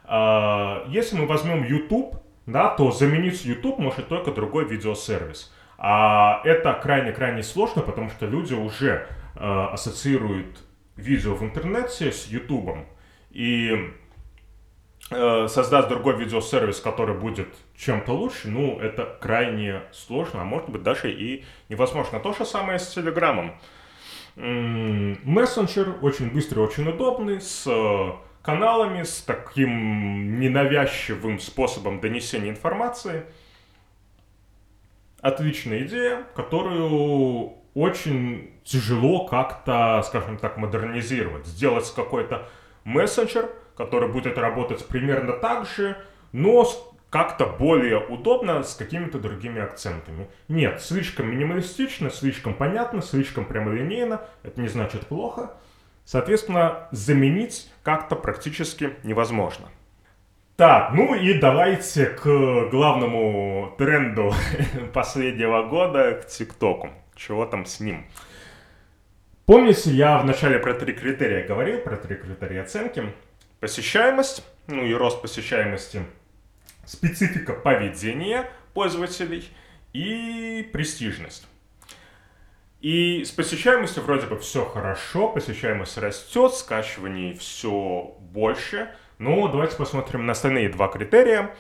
Э, 0.08 0.84
если 0.90 1.18
мы 1.18 1.26
возьмем 1.26 1.64
YouTube, 1.64 2.22
да, 2.46 2.70
то 2.70 2.92
заменить 2.92 3.44
YouTube 3.46 3.80
может 3.80 4.10
только 4.10 4.32
другой 4.32 4.66
видеосервис. 4.66 5.52
А 5.80 6.42
это 6.44 6.74
крайне-крайне 6.74 7.42
сложно, 7.42 7.82
потому 7.82 8.12
что 8.12 8.28
люди 8.28 8.54
уже 8.54 9.08
Э, 9.08 9.19
ассоциирует 9.36 10.60
видео 10.96 11.36
в 11.36 11.44
интернете 11.44 12.12
с 12.12 12.28
Ютубом 12.28 12.86
и 13.32 13.92
э, 15.12 15.48
создать 15.48 15.88
другой 15.88 16.18
видеосервис, 16.18 16.80
который 16.80 17.16
будет 17.16 17.48
чем-то 17.76 18.12
лучше, 18.12 18.50
ну, 18.50 18.80
это 18.80 19.18
крайне 19.22 19.84
сложно, 19.92 20.42
а 20.42 20.46
может 20.46 20.70
быть 20.70 20.84
даже 20.84 21.12
и 21.12 21.46
невозможно. 21.70 22.20
То 22.20 22.34
же 22.34 22.46
самое 22.46 22.80
с 22.80 22.90
Телеграмом. 22.94 23.54
Мессенджер 24.36 25.98
очень 26.02 26.32
быстрый, 26.32 26.60
очень 26.60 26.88
удобный, 26.88 27.42
с 27.42 27.68
э, 27.68 28.12
каналами, 28.42 29.04
с 29.04 29.22
таким 29.22 30.40
ненавязчивым 30.40 31.40
способом 31.40 32.00
донесения 32.00 32.50
информации. 32.50 33.26
Отличная 35.22 35.84
идея, 35.84 36.24
которую 36.36 37.59
очень 37.80 38.52
тяжело 38.66 39.26
как-то, 39.26 40.02
скажем 40.06 40.38
так, 40.38 40.58
модернизировать. 40.58 41.46
Сделать 41.46 41.92
какой-то 41.96 42.48
мессенджер, 42.84 43.50
который 43.78 44.10
будет 44.10 44.38
работать 44.38 44.86
примерно 44.86 45.34
так 45.34 45.66
же, 45.66 45.98
но 46.34 46.68
как-то 47.10 47.46
более 47.46 48.06
удобно 48.06 48.62
с 48.64 48.76
какими-то 48.76 49.18
другими 49.18 49.62
акцентами. 49.62 50.28
Нет, 50.50 50.82
слишком 50.82 51.32
минималистично, 51.32 52.10
слишком 52.10 52.54
понятно, 52.54 53.02
слишком 53.02 53.46
прямолинейно, 53.46 54.22
это 54.44 54.60
не 54.60 54.68
значит 54.68 55.08
плохо. 55.08 55.54
Соответственно, 56.04 56.90
заменить 56.92 57.72
как-то 57.84 58.16
практически 58.16 58.94
невозможно. 59.04 59.70
Так, 60.58 60.92
ну 60.92 61.16
и 61.16 61.36
давайте 61.36 62.08
к 62.08 62.70
главному 62.70 63.74
тренду 63.78 64.34
последнего 64.94 65.64
года, 65.64 66.16
к 66.16 66.28
ТикТоку. 66.28 66.90
Чего 67.20 67.46
там 67.46 67.66
с 67.66 67.82
ним? 67.82 68.06
Помните, 69.46 69.92
я 69.92 70.20
в 70.20 70.26
начале 70.26 70.58
про 70.58 70.74
три 70.74 70.94
критерия 70.94 71.46
говорил, 71.46 71.82
про 71.82 71.98
три 71.98 72.16
критерия 72.16 72.62
оценки. 72.62 73.12
Посещаемость, 73.60 74.46
ну 74.68 74.86
и 74.86 74.94
рост 74.94 75.22
посещаемости, 75.22 76.06
специфика 76.86 77.52
поведения 77.52 78.50
пользователей 78.74 79.50
и 79.92 80.70
престижность. 80.72 81.46
И 82.80 83.26
с 83.26 83.32
посещаемостью 83.32 84.04
вроде 84.04 84.28
бы 84.28 84.40
все 84.40 84.64
хорошо, 84.64 85.28
посещаемость 85.28 85.98
растет, 85.98 86.54
скачиваний 86.54 87.34
все 87.34 88.16
больше. 88.32 88.96
Ну, 89.18 89.50
давайте 89.50 89.76
посмотрим 89.76 90.26
на 90.26 90.32
остальные 90.32 90.70
два 90.70 90.88
критерия. 90.88 91.54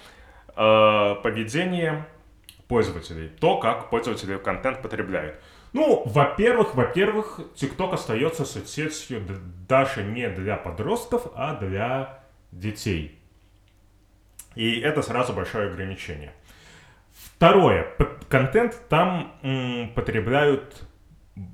Э, 0.56 1.16
поведение 1.22 2.06
пользователей, 2.70 3.28
то, 3.28 3.58
как 3.58 3.90
пользователи 3.90 4.38
контент 4.38 4.82
потребляют. 4.82 5.42
Ну, 5.74 6.04
во-первых, 6.06 6.76
во-первых, 6.76 7.42
TikTok 7.56 7.94
остается 7.96 8.46
соцсетью 8.46 9.22
даже 9.68 10.04
не 10.04 10.30
для 10.30 10.56
подростков, 10.56 11.28
а 11.36 11.56
для 11.56 12.24
детей. 12.52 13.20
И 14.56 14.80
это 14.80 15.02
сразу 15.02 15.34
большое 15.34 15.70
ограничение. 15.70 16.32
Второе. 17.12 17.88
Контент 18.30 18.80
там 18.88 19.34
м, 19.42 19.92
потребляют 19.94 20.84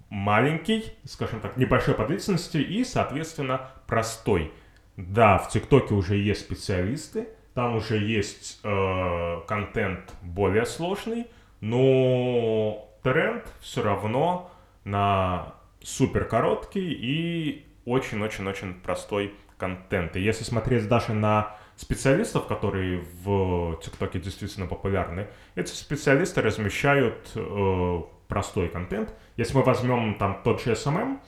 маленький, 0.09 0.93
скажем 1.05 1.39
так, 1.39 1.57
небольшой 1.57 1.93
по 1.93 2.05
длительности 2.05 2.57
и, 2.57 2.83
соответственно, 2.83 3.71
простой. 3.87 4.51
Да, 4.97 5.37
в 5.37 5.49
ТикТоке 5.49 5.93
уже 5.93 6.15
есть 6.15 6.41
специалисты, 6.41 7.27
там 7.55 7.77
уже 7.77 7.97
есть 7.97 8.59
э, 8.63 9.41
контент 9.47 10.13
более 10.21 10.65
сложный, 10.65 11.25
но 11.61 12.87
тренд 13.01 13.43
все 13.61 13.81
равно 13.81 14.51
на 14.83 15.55
супер 15.81 16.25
короткий 16.25 16.91
и 16.91 17.65
очень-очень-очень 17.85 18.73
простой 18.75 19.33
контент. 19.57 20.17
И 20.17 20.21
если 20.21 20.43
смотреть 20.43 20.89
даже 20.89 21.13
на 21.13 21.55
специалистов, 21.77 22.45
которые 22.47 23.05
в 23.23 23.79
ТикТоке 23.81 24.19
действительно 24.19 24.67
популярны, 24.67 25.27
эти 25.55 25.71
специалисты 25.71 26.41
размещают 26.41 27.31
э, 27.35 28.01
простой 28.27 28.67
контент. 28.67 29.13
Если 29.37 29.55
мы 29.55 29.63
возьмем 29.63 30.15
там 30.15 30.41
тот 30.43 30.61
же 30.61 30.73
SMM, 30.73 31.19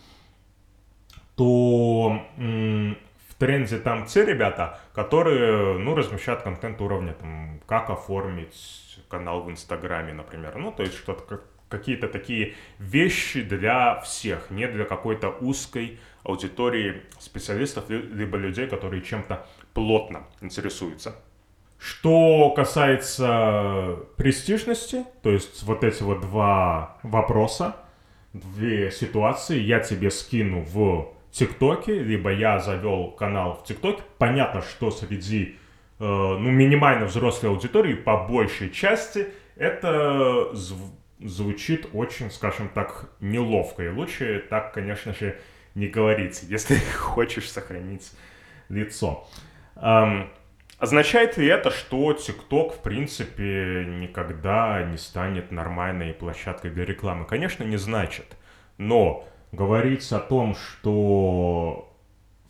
то 1.36 2.22
тренде 3.38 3.78
там 3.80 4.06
те 4.06 4.26
ребята, 4.26 4.80
которые, 4.94 5.78
ну, 5.78 5.96
размещают 5.96 6.42
контент 6.42 6.82
уровня, 6.82 7.14
там, 7.14 7.60
как 7.66 7.90
оформить 7.90 9.00
канал 9.10 9.44
в 9.44 9.52
Инстаграме, 9.52 10.14
например. 10.14 10.58
Ну, 10.58 10.72
то 10.72 10.84
есть 10.84 10.96
что-то 10.96 11.24
как 11.24 11.42
какие-то 11.70 12.08
такие 12.08 12.56
вещи 12.80 13.42
для 13.42 14.00
всех, 14.02 14.50
не 14.50 14.68
для 14.68 14.86
какой-то 14.86 15.30
узкой 15.30 16.00
аудитории 16.24 17.02
специалистов, 17.20 17.90
либо 17.90 18.38
людей, 18.38 18.68
которые 18.68 19.02
чем-то 19.02 19.46
плотно 19.74 20.24
интересуются. 20.42 21.16
Что 21.80 22.52
касается 22.52 24.00
престижности, 24.16 25.04
то 25.22 25.30
есть 25.30 25.62
вот 25.64 25.84
эти 25.84 26.02
вот 26.04 26.22
два 26.22 26.98
вопроса, 27.04 27.76
две 28.34 28.90
ситуации, 28.92 29.60
я 29.60 29.80
тебе 29.80 30.10
скину 30.10 30.62
в 30.62 31.17
ТикТоке, 31.32 32.00
либо 32.00 32.32
я 32.32 32.60
завел 32.60 33.12
канал 33.12 33.62
в 33.62 33.68
ТикТоке. 33.68 34.02
Понятно, 34.18 34.62
что 34.62 34.92
среди 34.92 35.58
э, 36.00 36.04
ну, 36.04 36.40
минимально 36.40 37.06
взрослой 37.06 37.50
аудитории, 37.50 37.94
по 37.94 38.26
большей 38.28 38.70
части, 38.72 39.28
это 39.56 40.50
зв- 40.54 40.92
звучит 41.20 41.88
очень, 41.94 42.32
скажем 42.32 42.70
так, 42.70 43.10
неловко. 43.20 43.84
И 43.84 43.90
лучше 43.90 44.46
так, 44.50 44.74
конечно 44.74 45.14
же, 45.14 45.40
не 45.76 45.88
говорить, 45.88 46.44
если 46.44 46.76
хочешь 46.98 47.50
сохранить 47.50 48.12
лицо. 48.70 49.28
Эм, 49.76 50.30
означает 50.80 51.38
ли 51.38 51.48
это, 51.48 51.72
что 51.72 52.12
TikTok, 52.12 52.76
в 52.76 52.82
принципе, 52.82 53.86
никогда 53.88 54.84
не 54.84 54.98
станет 54.98 55.52
нормальной 55.52 56.14
площадкой 56.14 56.72
для 56.72 56.86
рекламы? 56.86 57.26
Конечно, 57.26 57.64
не 57.64 57.78
значит. 57.78 58.38
Но 58.78 59.28
говорить 59.52 60.12
о 60.12 60.20
том, 60.20 60.56
что 60.56 61.94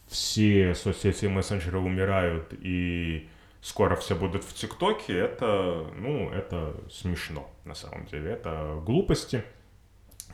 все 0.08 0.74
соцсети 0.76 1.26
и 1.26 1.28
мессенджеры 1.28 1.80
умирают 1.80 2.54
и 2.54 3.28
скоро 3.62 3.96
все 3.96 4.16
будут 4.16 4.44
в 4.44 4.54
ТикТоке, 4.54 5.18
это, 5.18 5.86
ну, 5.96 6.30
это 6.32 6.76
смешно 6.90 7.50
на 7.66 7.76
самом 7.76 8.06
деле. 8.06 8.32
Это 8.32 8.82
глупости. 8.86 9.44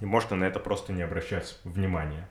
И 0.01 0.05
можно 0.05 0.35
на 0.35 0.43
это 0.45 0.59
просто 0.59 0.93
не 0.93 1.01
обращать 1.01 1.59
внимания. 1.63 2.29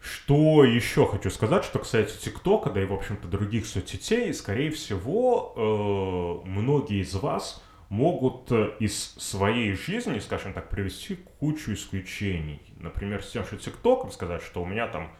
Что 0.00 0.64
еще 0.64 1.06
хочу 1.06 1.28
сказать, 1.30 1.64
что 1.64 1.80
касается 1.80 2.20
ТикТока, 2.20 2.70
да 2.70 2.80
и, 2.80 2.86
в 2.86 2.92
общем-то, 2.92 3.26
других 3.26 3.66
соцсетей, 3.66 4.32
скорее 4.32 4.70
всего, 4.70 6.42
э, 6.44 6.48
многие 6.48 7.00
из 7.02 7.14
вас 7.14 7.62
могут 7.88 8.52
э, 8.52 8.72
из 8.80 9.14
своей 9.14 9.72
жизни, 9.74 10.18
скажем 10.18 10.52
так, 10.52 10.68
привести 10.68 11.16
кучу 11.40 11.72
исключений. 11.72 12.60
Например, 12.78 13.22
с 13.22 13.30
тем, 13.30 13.44
что 13.44 13.56
ТикТок, 13.56 14.12
сказать, 14.12 14.42
что 14.42 14.62
у 14.62 14.66
меня 14.66 14.88
там 14.88 15.10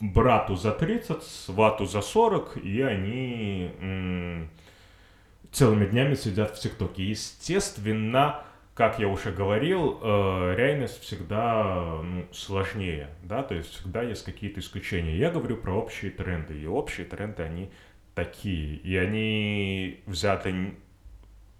брату 0.00 0.54
за 0.54 0.72
30, 0.72 1.22
свату 1.22 1.86
за 1.86 2.02
40, 2.02 2.58
и 2.58 2.82
они 2.82 3.72
м- 3.80 4.50
целыми 5.50 5.86
днями 5.86 6.14
сидят 6.14 6.56
в 6.56 6.60
ТикТоке. 6.60 7.04
Естественно, 7.04 8.44
как 8.74 9.00
я 9.00 9.08
уже 9.08 9.32
говорил, 9.32 9.98
э, 10.00 10.54
реальность 10.56 11.00
всегда 11.00 12.00
ну, 12.00 12.28
сложнее, 12.32 13.08
да, 13.24 13.42
то 13.42 13.56
есть 13.56 13.70
всегда 13.70 14.02
есть 14.02 14.24
какие-то 14.24 14.60
исключения. 14.60 15.16
Я 15.16 15.32
говорю 15.32 15.56
про 15.56 15.72
общие 15.72 16.12
тренды, 16.12 16.56
и 16.56 16.66
общие 16.66 17.04
тренды, 17.04 17.42
они 17.42 17.70
такие, 18.14 18.76
и 18.76 18.96
они 18.96 20.00
взяты 20.06 20.76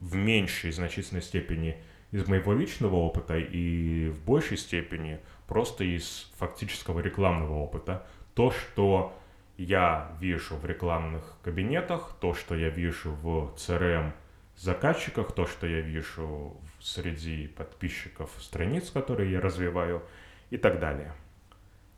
в 0.00 0.14
меньшей 0.14 0.72
значительной 0.72 1.22
степени 1.22 1.76
из 2.10 2.26
моего 2.26 2.52
личного 2.52 2.96
опыта 2.96 3.38
и 3.38 4.08
в 4.08 4.24
большей 4.24 4.56
степени 4.56 5.20
просто 5.46 5.84
из 5.84 6.30
фактического 6.38 7.00
рекламного 7.00 7.54
опыта. 7.54 8.06
То, 8.34 8.50
что 8.50 9.18
я 9.56 10.16
вижу 10.20 10.56
в 10.56 10.64
рекламных 10.64 11.36
кабинетах, 11.42 12.16
то, 12.20 12.34
что 12.34 12.54
я 12.54 12.68
вижу 12.68 13.12
в 13.12 13.54
CRM 13.56 14.12
заказчиках, 14.56 15.32
то, 15.32 15.46
что 15.46 15.66
я 15.66 15.80
вижу 15.80 16.56
среди 16.80 17.48
подписчиков 17.48 18.30
страниц, 18.40 18.90
которые 18.90 19.32
я 19.32 19.40
развиваю 19.40 20.02
и 20.50 20.56
так 20.56 20.78
далее. 20.78 21.12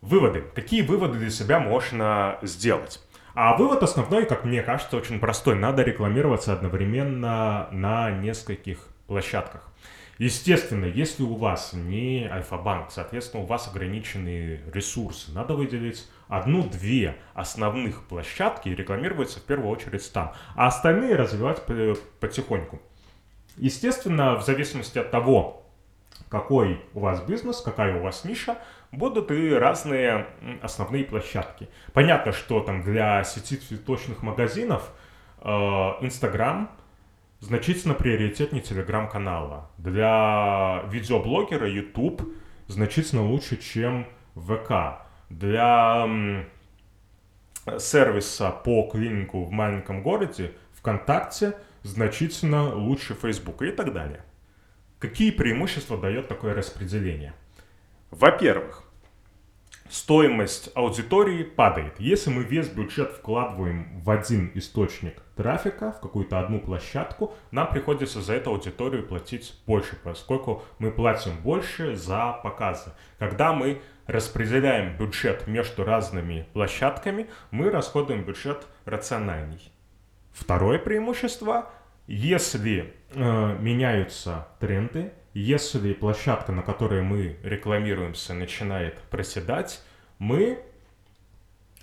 Выводы. 0.01 0.43
Какие 0.55 0.81
выводы 0.81 1.19
для 1.19 1.29
себя 1.29 1.59
можно 1.59 2.39
сделать? 2.41 2.99
А 3.33 3.55
вывод 3.55 3.81
основной, 3.81 4.25
как 4.25 4.43
мне 4.43 4.61
кажется, 4.61 4.97
очень 4.97 5.19
простой. 5.19 5.55
Надо 5.55 5.83
рекламироваться 5.83 6.51
одновременно 6.53 7.67
на 7.71 8.11
нескольких 8.11 8.79
площадках. 9.07 9.71
Естественно, 10.17 10.85
если 10.85 11.23
у 11.23 11.35
вас 11.35 11.73
не 11.73 12.29
Альфа-банк, 12.31 12.91
соответственно, 12.91 13.43
у 13.43 13.47
вас 13.47 13.67
ограниченные 13.67 14.61
ресурсы, 14.71 15.31
надо 15.31 15.55
выделить 15.55 16.07
одну-две 16.27 17.15
основных 17.33 18.03
площадки 18.03 18.69
и 18.69 18.75
рекламироваться 18.75 19.39
в 19.39 19.43
первую 19.43 19.69
очередь 19.69 20.11
там, 20.13 20.33
а 20.55 20.67
остальные 20.67 21.15
развивать 21.15 21.63
потихоньку. 22.19 22.81
Естественно, 23.57 24.35
в 24.35 24.43
зависимости 24.43 24.99
от 24.99 25.09
того, 25.09 25.65
какой 26.29 26.81
у 26.93 26.99
вас 26.99 27.21
бизнес, 27.21 27.61
какая 27.61 27.97
у 27.97 28.03
вас 28.03 28.23
ниша, 28.23 28.57
будут 28.91 29.31
и 29.31 29.53
разные 29.53 30.27
основные 30.61 31.03
площадки. 31.03 31.69
Понятно, 31.93 32.31
что 32.31 32.59
там 32.61 32.83
для 32.83 33.23
сети 33.23 33.57
цветочных 33.57 34.21
магазинов 34.21 34.91
э, 35.39 35.49
Инстаграм 35.49 36.69
значительно 37.39 37.93
приоритетнее 37.93 38.61
телеграм-канала. 38.61 39.69
Для 39.77 40.83
видеоблогера 40.89 41.67
YouTube 41.69 42.21
значительно 42.67 43.23
лучше, 43.23 43.57
чем 43.57 44.07
ВК. 44.35 45.01
Для 45.29 46.07
сервиса 47.79 48.51
по 48.51 48.89
клинику 48.89 49.45
в 49.45 49.51
маленьком 49.51 50.03
городе 50.03 50.53
ВКонтакте 50.73 51.55
значительно 51.83 52.73
лучше 52.75 53.13
Facebook 53.13 53.61
и 53.61 53.71
так 53.71 53.93
далее. 53.93 54.23
Какие 54.99 55.31
преимущества 55.31 55.97
дает 55.97 56.27
такое 56.27 56.53
распределение? 56.53 57.33
Во-первых, 58.11 58.83
стоимость 59.89 60.69
аудитории 60.75 61.43
падает. 61.43 61.99
Если 61.99 62.29
мы 62.29 62.43
весь 62.43 62.67
бюджет 62.67 63.13
вкладываем 63.13 63.99
в 64.01 64.09
один 64.09 64.51
источник 64.53 65.21
трафика, 65.35 65.93
в 65.93 66.01
какую-то 66.01 66.39
одну 66.39 66.59
площадку, 66.59 67.33
нам 67.51 67.69
приходится 67.69 68.21
за 68.21 68.33
эту 68.33 68.51
аудиторию 68.51 69.07
платить 69.07 69.53
больше, 69.65 69.97
поскольку 70.03 70.63
мы 70.77 70.91
платим 70.91 71.37
больше 71.41 71.95
за 71.95 72.39
показы. 72.43 72.91
Когда 73.17 73.53
мы 73.53 73.81
распределяем 74.07 74.97
бюджет 74.97 75.47
между 75.47 75.85
разными 75.85 76.47
площадками, 76.51 77.29
мы 77.49 77.69
расходуем 77.69 78.23
бюджет 78.23 78.67
рациональней. 78.83 79.71
Второе 80.33 80.79
преимущество, 80.79 81.69
если 82.07 82.93
э, 83.13 83.57
меняются 83.59 84.47
тренды, 84.59 85.13
если 85.33 85.93
площадка, 85.93 86.51
на 86.51 86.61
которой 86.61 87.01
мы 87.01 87.37
рекламируемся, 87.43 88.33
начинает 88.33 88.97
проседать, 89.09 89.81
мы 90.19 90.59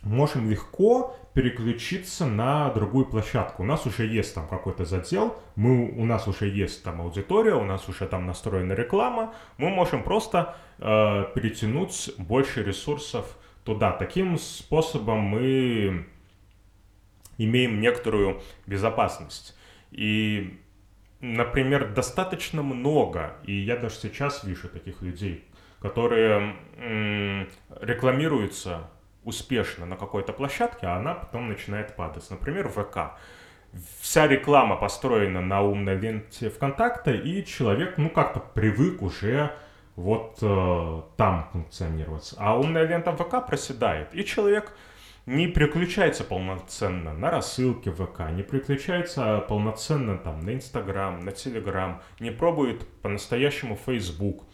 можем 0.03 0.51
легко 0.51 1.17
переключиться 1.35 2.27
на 2.27 2.71
другую 2.71 3.07
площадку. 3.07 3.63
У 3.63 3.67
нас 3.67 3.87
уже 3.87 4.07
есть 4.07 4.35
там 4.35 4.49
какой-то 4.49 4.85
задел, 4.85 5.37
мы, 5.57 5.89
у 5.91 6.05
нас 6.05 6.27
уже 6.29 6.49
есть 6.49 6.83
там 6.83 7.01
аудитория, 7.01 7.55
у 7.55 7.65
нас 7.65 7.89
уже 7.89 8.07
там 8.07 8.27
настроена 8.27 8.73
реклама, 8.73 9.35
мы 9.57 9.71
можем 9.71 10.03
просто 10.03 10.57
э, 10.79 11.27
перетянуть 11.35 12.11
больше 12.19 12.63
ресурсов 12.63 13.37
туда. 13.65 13.93
Таким 13.93 14.39
способом 14.39 15.21
мы 15.21 16.07
имеем 17.39 17.81
некоторую 17.81 18.41
безопасность. 18.67 19.57
И, 19.91 20.59
например, 21.21 21.93
достаточно 21.93 22.63
много, 22.63 23.35
и 23.45 23.53
я 23.53 23.77
даже 23.77 23.97
сейчас 23.97 24.45
вижу 24.45 24.69
таких 24.69 25.03
людей, 25.03 25.45
которые 25.81 26.57
рекламируются 27.81 28.89
успешно 29.25 29.87
на 29.87 29.97
какой-то 29.97 30.33
площадке, 30.33 30.87
а 30.87 30.97
она 30.97 31.15
потом 31.15 31.49
начинает 31.49 31.95
падать. 31.97 32.29
Например, 32.31 32.69
ВК. 32.69 33.19
Вся 34.01 34.27
реклама 34.27 34.77
построена 34.77 35.43
на 35.43 35.61
умной 35.63 35.97
ленте 35.97 36.49
ВКонтакте, 36.49 37.17
и 37.17 37.45
человек, 37.45 37.99
ну, 37.99 38.09
как-то 38.09 38.41
привык 38.41 39.03
уже 39.03 39.53
вот 39.97 40.39
э, 40.41 41.03
там 41.17 41.49
функционировать. 41.53 42.35
А 42.39 42.59
умная 42.59 42.87
лента 42.87 43.13
ВК 43.13 43.47
проседает, 43.47 44.15
и 44.15 44.25
человек 44.25 44.73
не 45.29 45.47
переключается 45.47 46.25
полноценно 46.25 47.13
на 47.13 47.31
рассылки 47.31 47.91
ВК, 47.91 48.31
не 48.31 48.43
переключается 48.43 49.45
полноценно 49.47 50.17
там 50.17 50.41
на 50.41 50.55
Инстаграм, 50.55 51.21
на 51.21 51.33
Телеграм, 51.33 52.01
не 52.19 52.31
пробует 52.31 52.89
по-настоящему 53.03 53.79
Facebook. 53.87 54.45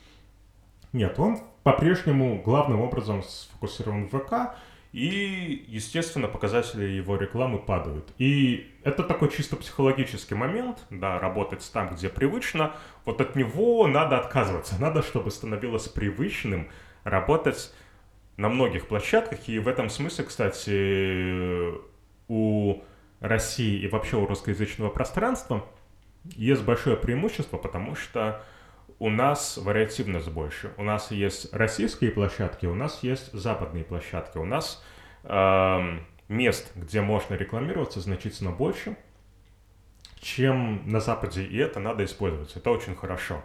Нет, 0.93 1.19
он 1.21 1.39
по-прежнему 1.63 2.43
главным 2.43 2.81
образом 2.81 3.23
сфокусирован 3.23 4.09
в 4.09 4.19
ВК, 4.19 4.57
и, 4.93 5.65
естественно, 5.69 6.27
показатели 6.27 6.85
его 6.85 7.17
рекламы 7.17 7.59
падают. 7.59 8.13
И 8.19 8.73
это 8.83 9.05
такой 9.05 9.31
чисто 9.31 9.57
психологический 9.57 10.35
момент, 10.35 10.85
да, 10.91 11.21
работать 11.21 11.69
там, 11.73 11.95
где 11.95 12.09
привычно, 12.09 12.73
вот 13.05 13.21
от 13.21 13.37
него 13.37 13.87
надо 13.87 14.19
отказываться. 14.19 14.81
Надо, 14.81 15.03
чтобы 15.03 15.31
становилось 15.31 15.89
привычным 15.89 16.69
работать 17.05 17.73
на 18.37 18.49
многих 18.49 18.89
площадках, 18.89 19.49
и 19.49 19.59
в 19.59 19.69
этом 19.69 19.89
смысле, 19.89 20.25
кстати, 20.25 21.75
у 22.29 22.83
России 23.21 23.81
и 23.81 23.89
вообще 23.89 24.17
у 24.17 24.27
русскоязычного 24.27 24.91
пространства 24.91 25.65
есть 26.25 26.63
большое 26.65 26.97
преимущество, 26.97 27.59
потому 27.59 27.95
что 27.95 28.43
у 28.99 29.11
нас 29.11 29.59
вариативность 29.59 30.31
больше. 30.31 30.73
У 30.77 30.83
нас 30.83 31.11
есть 31.11 31.53
российские 31.53 32.11
площадки, 32.11 32.67
у 32.67 32.75
нас 32.75 33.03
есть 33.03 33.33
западные 33.33 33.85
площадки. 33.85 34.39
У 34.39 34.45
нас 34.45 34.83
э, 35.25 35.99
мест, 36.29 36.73
где 36.75 37.01
можно 37.01 37.35
рекламироваться, 37.35 38.01
значительно 38.01 38.51
больше, 38.51 38.97
чем 40.21 40.89
на 40.89 41.01
Западе, 41.01 41.45
и 41.45 41.57
это 41.59 41.81
надо 41.81 42.05
использовать. 42.05 42.57
Это 42.57 42.71
очень 42.71 42.97
хорошо. 42.97 43.43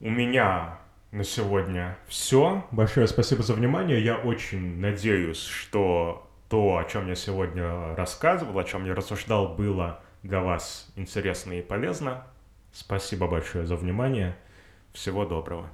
У 0.00 0.10
меня 0.10 0.78
на 1.12 1.24
сегодня 1.24 1.96
все. 2.08 2.66
Большое 2.72 3.06
спасибо 3.06 3.42
за 3.42 3.54
внимание. 3.54 4.02
Я 4.02 4.16
очень 4.16 4.80
надеюсь, 4.80 5.42
что 5.42 6.28
то, 6.48 6.78
о 6.78 6.84
чем 6.84 7.06
я 7.08 7.14
сегодня 7.14 7.94
рассказывал, 7.94 8.58
о 8.58 8.64
чем 8.64 8.86
я 8.86 8.94
рассуждал, 8.94 9.54
было 9.54 10.00
для 10.22 10.40
вас 10.40 10.90
интересно 10.96 11.52
и 11.52 11.62
полезно. 11.62 12.26
Спасибо 12.72 13.28
большое 13.28 13.66
за 13.66 13.76
внимание. 13.76 14.36
Всего 14.92 15.24
доброго. 15.26 15.68